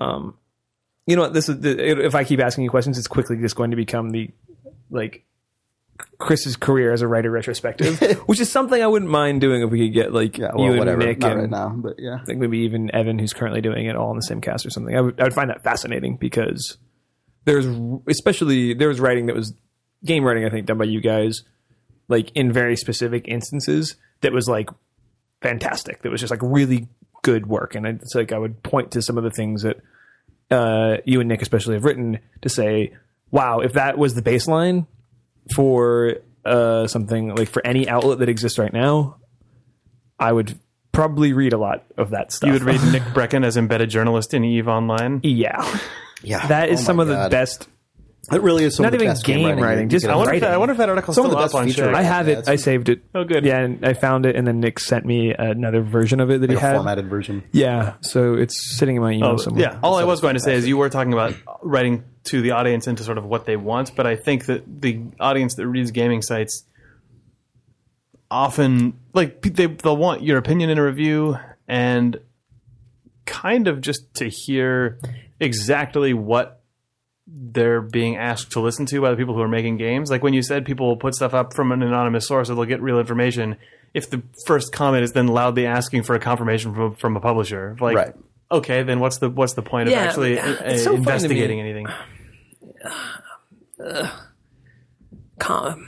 [0.00, 0.38] Um,
[1.08, 1.32] you know what?
[1.32, 4.10] This is the, if I keep asking you questions, it's quickly just going to become
[4.10, 4.30] the
[4.90, 5.24] like
[6.18, 9.86] Chris's career as a writer retrospective, which is something I wouldn't mind doing if we
[9.86, 10.98] could get like Yeah, well, you and whatever.
[10.98, 12.18] Nick Not and right now, but yeah.
[12.20, 14.70] I think maybe even Evan, who's currently doing it, all in the same cast or
[14.70, 14.94] something.
[14.94, 16.76] I would, I would find that fascinating because
[17.46, 17.66] there's
[18.06, 19.54] especially there was writing that was
[20.04, 21.42] game writing, I think, done by you guys,
[22.08, 24.68] like in very specific instances that was like
[25.40, 26.02] fantastic.
[26.02, 26.86] That was just like really
[27.22, 29.78] good work, and it's like I would point to some of the things that
[30.50, 32.94] uh, you and Nick especially have written to say,
[33.30, 34.86] "Wow, if that was the baseline
[35.54, 39.16] for uh, something like for any outlet that exists right now,
[40.18, 40.58] I would."
[40.90, 42.48] Probably read a lot of that stuff.
[42.48, 45.20] You would read Nick Breckon as embedded journalist in Eve Online.
[45.22, 45.78] Yeah,
[46.24, 46.44] Yeah.
[46.48, 47.68] that is Oh some my of the best.
[48.30, 50.24] It really is some Not of the even best game writing, you just I wonder,
[50.24, 50.40] if Writing.
[50.42, 51.94] that, I wonder if that article's Some of still the up best on feature Shack.
[51.94, 52.48] I have Yeah, it.
[52.48, 53.02] I saved it.
[53.14, 53.42] Oh, good.
[53.46, 56.50] Yeah, and I found it, and then Nick sent me another version of it that
[56.50, 56.74] Like he a had.
[56.76, 57.42] formatted version.
[57.52, 59.62] Yeah, so it's sitting in my email Oh, somewhere.
[59.62, 59.78] yeah.
[59.82, 62.86] All I was going to say is you were talking about writing to the audience
[62.86, 66.20] into sort of what they want, but I think that the audience that reads gaming
[66.20, 66.64] sites
[68.30, 72.20] often like they they'll want your opinion in a review and
[73.24, 74.98] kind of just to hear
[75.40, 76.57] exactly what
[77.30, 80.10] they're being asked to listen to by the people who are making games.
[80.10, 82.64] Like when you said people will put stuff up from an anonymous source, or they'll
[82.64, 83.56] get real information.
[83.94, 87.76] If the first comment is then loudly asking for a confirmation from from a publisher,
[87.80, 88.14] like Right.
[88.50, 90.90] okay, then what's the what's the point Yeah, of actually but, uh, so funny to
[90.90, 90.96] me.
[90.98, 91.86] investigating anything?
[95.38, 95.86] Com-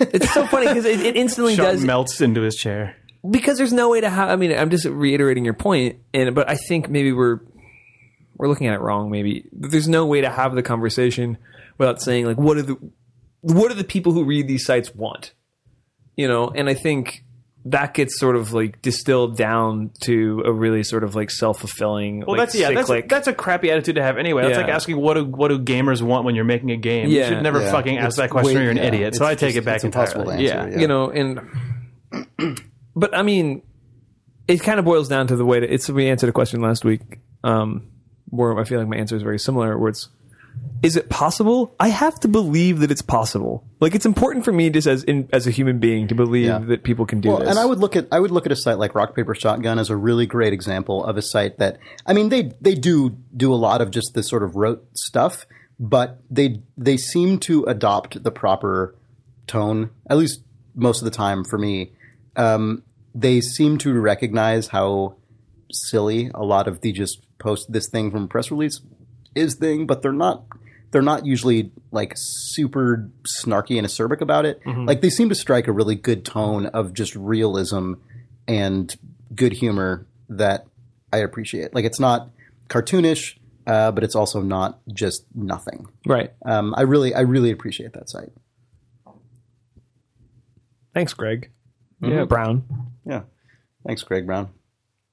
[0.00, 2.96] it's so funny because it, it instantly Sean does melts into his chair.
[3.28, 4.28] because there's no way to have.
[4.30, 7.38] I mean, I'm just reiterating your point, and but I think maybe we're
[8.36, 9.10] we're looking at it wrong.
[9.10, 11.38] Maybe there's no way to have the conversation
[11.78, 12.76] without saying like, what are the
[13.40, 15.32] what do the people who read these sites want?
[16.16, 17.24] You know, and I think
[17.66, 22.20] that gets sort of like distilled down to a really sort of like self fulfilling.
[22.20, 24.42] Well, like, that's yeah, that's, cyclic- that's a crappy attitude to have anyway.
[24.42, 24.64] That's Yeah.
[24.64, 27.08] like asking what do what do gamers want when you're making a game.
[27.08, 27.70] You should never Yeah.
[27.72, 28.84] fucking ask It's that question, way- or you're an yeah.
[28.84, 29.14] idiot.
[29.14, 30.46] So It's I take just- it back it's impossible entirely.
[30.46, 30.74] to answer, yeah.
[30.74, 30.80] yeah.
[30.80, 32.58] you know, and
[32.96, 33.62] but I mean,
[34.46, 35.88] it kind of boils down to the way that it's.
[35.88, 37.00] We answered a question last week,
[37.42, 37.88] um,
[38.36, 39.78] where I feel like my answer is very similar.
[39.78, 40.08] Where it's,
[40.82, 41.74] is it possible?
[41.80, 43.64] I have to believe that it's possible.
[43.80, 46.58] Like it's important for me just as in, as a human being to believe Yeah.
[46.60, 47.48] that people can do Well, this.
[47.48, 49.78] and I would look at I would look at a site like Rock Paper Shotgun
[49.78, 53.52] as a really great example of a site that I mean they they do do
[53.52, 55.46] a lot of just this sort of rote stuff,
[55.80, 58.94] but they they seem to adopt the proper
[59.46, 60.40] tone at least
[60.74, 61.92] most of the time for me.
[62.36, 62.82] Um,
[63.14, 65.16] they seem to recognize how
[65.72, 68.80] silly a lot of the just post this thing from a press release
[69.34, 70.44] is thing, but they're not
[70.90, 74.60] they're not usually like super snarky and acerbic about it.
[74.64, 77.94] Like they seem to strike a really good tone of just realism
[78.46, 78.94] and
[79.34, 80.66] good humor that
[81.12, 81.74] I appreciate.
[81.74, 82.30] Like it's not
[82.68, 85.88] cartoonish, uh, but it's also not just nothing.
[86.06, 86.32] right.
[86.44, 88.30] Um, I really, I really appreciate that site.
[90.92, 91.50] Thanks, Greg.
[92.00, 92.64] Yeah, Brown.
[93.04, 93.22] Yeah.
[93.86, 94.50] Thanks, Greg Brown.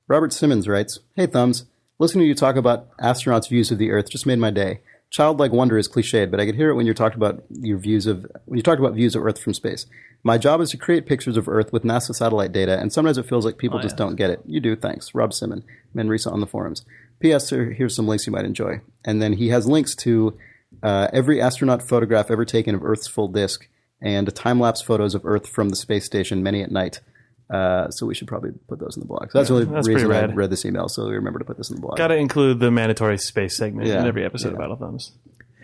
[0.07, 1.65] Robert Simmons writes, Hey, Thumbs.
[2.02, 4.82] Listening to you talk about astronauts' views of the Earth just made my day.
[5.12, 8.08] childlike wonder is cliched, but I could hear it when you talked about your views
[8.08, 9.86] of when you talked about views of Earth from space.
[10.24, 13.28] My job is to create pictures of Earth with NASA satellite data, and sometimes it
[13.28, 14.41] feels like people just don't get it.
[14.47, 15.14] You do, thanks.
[15.14, 16.84] Rob Simon, Manresa on the forums.
[17.20, 17.52] P.S.
[17.52, 20.36] Here, here's some links you might enjoy, and then he has links to
[20.82, 23.68] uh, every astronaut photograph ever taken of Earth's full disk
[24.02, 26.99] and time lapse photos of Earth from the space station, many at night.
[27.52, 29.30] Uh, so we should probably put those in the blog.
[29.32, 30.38] So that's the only that's reason I rad.
[30.38, 30.88] read this email.
[30.88, 31.97] So we remember to put this in the blog.
[31.97, 35.12] Got to include the mandatory space segment in every episode of Battle Thumbs.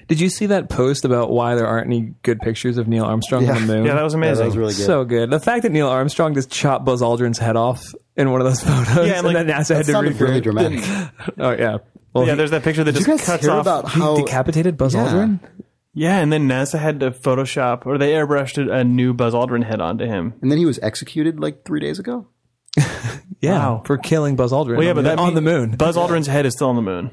[0.09, 3.49] Did you see that post about why there aren't any good pictures of Neil Armstrong
[3.49, 3.85] on the moon?
[3.85, 4.37] Yeah, that was Yeah, amazing.
[4.37, 4.85] that was really good.
[4.85, 5.29] so good.
[5.29, 7.83] The fact that Neil Armstrong just chopped Buzz Aldrin's head off
[8.15, 10.19] in one of those photos, Yeah, and, and, like, then NASA that had to sounded
[10.21, 10.43] really recreate.
[10.81, 11.11] dramatic.
[11.37, 11.77] Oh yeah.
[12.13, 13.61] Well, yeah, he there's that picture that just you guys cuts hear off.
[13.61, 14.15] about how?
[14.15, 15.07] decapitated Buzz Yeah.
[15.07, 15.39] Aldrin.
[15.99, 19.81] Yeah, and then NASA had to Photoshop or they airbrushed a new Buzz Aldrin head
[19.81, 20.33] onto him.
[20.41, 22.27] and then he was executed like three days ago.
[23.39, 23.83] Yeah, Wow.
[23.85, 24.77] for killing Buzz Aldrin.
[24.77, 25.71] Well, yeah, on but the, that on the mean- moon.
[25.77, 27.11] Buzz Aldrin's head is still on the moon.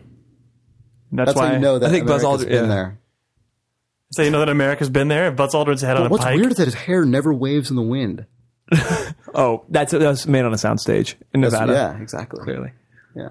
[1.13, 2.75] That's, That's why how you know that I think Buzz America's Aldrin- been yeah.
[2.75, 3.01] there.
[4.13, 5.31] So you know that America's been there.
[5.33, 6.37] Buzz Aldrin's head on a What's pike.
[6.37, 8.25] weird is that his hair never waves in the wind.
[9.35, 11.73] oh, that's that's made on a soundstage in That's- Nevada.
[11.97, 12.43] yeah, exactly.
[12.43, 12.73] clearly.
[13.15, 13.31] Yeah.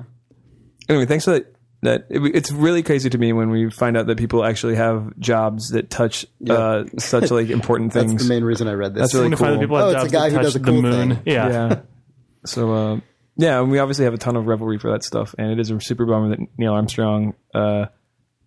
[0.87, 1.52] Anyway, thanks for that.
[1.83, 5.17] That it, it's really crazy to me when we find out that people actually have
[5.19, 8.23] jobs that touch uh, such like important That's things.
[8.23, 9.01] the main reason I read this.
[9.01, 9.59] That's really to that cool.
[9.59, 11.15] people Oh, it's a guy who does a the moon.
[11.15, 11.23] thing.
[11.25, 11.49] Yeah.
[11.49, 11.79] yeah.
[12.45, 12.99] So uh,
[13.37, 15.71] yeah, and we obviously have a ton of revelry for that stuff, and it is
[15.71, 17.85] a super bummer that Neil Armstrong uh,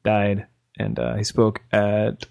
[0.05, 0.47] died,
[0.79, 2.27] and uh, he spoke at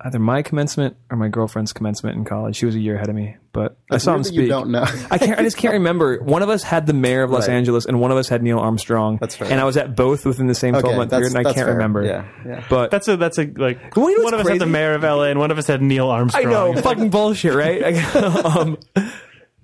[0.00, 2.56] either my commencement or my girlfriend's commencement in college.
[2.56, 4.40] She was a year ahead of me, but I saw him speak.
[4.40, 4.84] You don't know.
[5.10, 5.38] I can't.
[5.38, 6.18] I just can't remember.
[6.22, 7.54] One of us had the mayor of Los Right.
[7.54, 9.16] Angeles, and one of us had Neil Armstrong.
[9.18, 9.50] That's fair.
[9.50, 11.56] And I was at both within the same Okay, twelve month period, and I can't
[11.56, 11.68] fair.
[11.68, 12.04] remember.
[12.04, 12.64] Yeah, yeah.
[12.68, 14.66] But That's a that's a like Well, you know one of what's us had the
[14.66, 16.46] mayor of LA and one of us had Neil Armstrong.
[16.46, 17.94] I know, fucking bullshit, right?
[18.44, 18.76] um,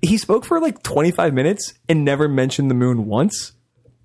[0.01, 3.53] he spoke for like twenty five minutes and never mentioned the moon once.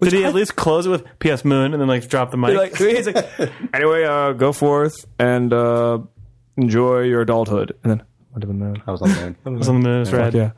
[0.01, 1.45] Did he at least close it with P.S.
[1.45, 2.55] Moon and then like drop the mic?
[2.55, 3.25] Like, he's like,
[3.73, 5.99] anyway, uh, go forth and uh,
[6.57, 8.03] enjoy your adulthood, and then
[8.35, 8.83] went to the moon.
[8.85, 9.35] I was on the moon.
[9.45, 10.01] It was on the moon.
[10.01, 10.33] It's red.
[10.33, 10.51] Yeah.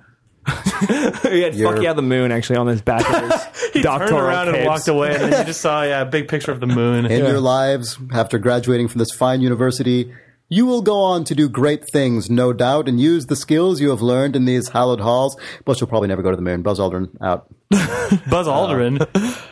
[1.30, 4.10] he had You're- fuck yeah the moon actually on his back of his He doctoral
[4.12, 4.68] turned around and capes.
[4.68, 7.06] walked away, and then you just saw yeah, a big picture of the moon.
[7.06, 10.14] In your lives, after graduating from this fine university,
[10.50, 13.90] you will go on to do great things, no doubt, and use the skills you
[13.90, 15.36] have learned in these hallowed halls.
[15.66, 16.62] But you'll probably never go to the moon.
[16.62, 17.48] Buzz Aldrin out.
[17.70, 19.06] Buzz Aldrin.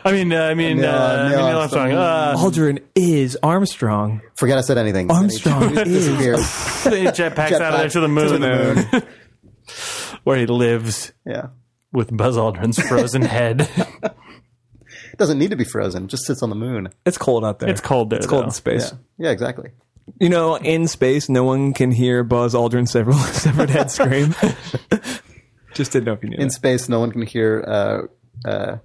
[0.04, 1.92] I mean, uh, I mean, Neil- uh, Neil Neil Armstrong.
[1.92, 4.22] Uh, Aldrin is Armstrong.
[4.36, 5.10] Forget I said anything.
[5.10, 6.38] Armstrong And he is- disappeared.
[6.98, 9.02] he jetpacks out of there to the moon,
[10.24, 11.48] where he lives Yeah.
[11.92, 13.68] with Buzz Aldrin's frozen head.
[15.18, 16.08] Doesn't need to be frozen.
[16.08, 16.88] Just sits on the moon.
[17.06, 17.68] It's cold out there.
[17.70, 18.46] It's cold there, It's cold though.
[18.46, 18.92] in space.
[19.18, 19.26] Yeah.
[19.26, 19.70] Yeah, exactly.
[20.20, 24.34] You know, in space, no one can hear Buzz Aldrin's several severed head scream.
[25.74, 26.52] Just didn't know if you knew In that.
[26.52, 28.76] space, no one can hear uh, uh,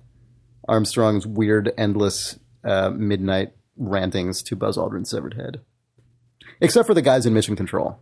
[0.68, 5.62] Armstrong's weird, endless uh, midnight rantings to Buzz Aldrin's severed head.
[6.60, 7.98] Except for the guys in Mission Control.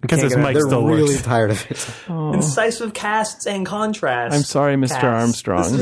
[0.00, 1.22] Because his get mic They're still really works.
[1.22, 1.88] tired of it.
[2.34, 4.34] Incisive casts and contrasts.
[4.34, 5.00] I'm sorry, Mr.
[5.00, 5.04] Cast.
[5.04, 5.78] Armstrong.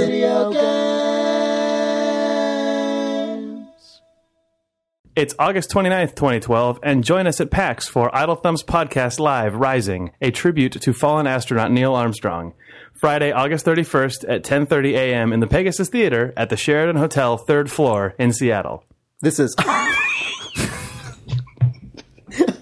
[5.17, 10.11] It's August 29th, 2012, and join us at PAX for Idle Thumbs Podcast Live Rising,
[10.21, 12.53] a tribute to fallen astronaut Neil Armstrong.
[13.01, 15.33] Friday, August 31st at 10:30 a.m.
[15.33, 18.85] in the Pegasus Theater at the Sheraton Hotel, 3rd floor in Seattle.
[19.23, 19.57] This is.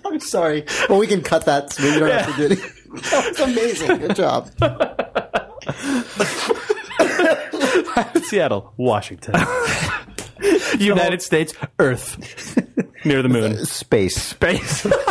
[0.05, 0.65] I'm sorry.
[0.89, 2.61] Well, we can cut that so we don't have to do it.
[3.11, 3.99] That was amazing.
[3.99, 4.49] Good job.
[8.27, 9.35] Seattle, Washington.
[10.79, 12.57] United States, Earth.
[13.05, 13.65] Near the moon.
[13.67, 14.17] Space.
[14.21, 14.87] Space.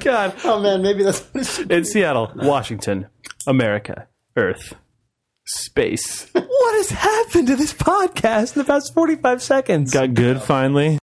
[0.00, 0.34] God.
[0.44, 3.06] Oh man, maybe that's what it should In Seattle, Washington,
[3.46, 4.74] America, Earth.
[5.44, 6.30] Space.
[6.32, 9.92] What has happened to this podcast in the past 45 seconds?
[9.92, 10.98] Got good finally.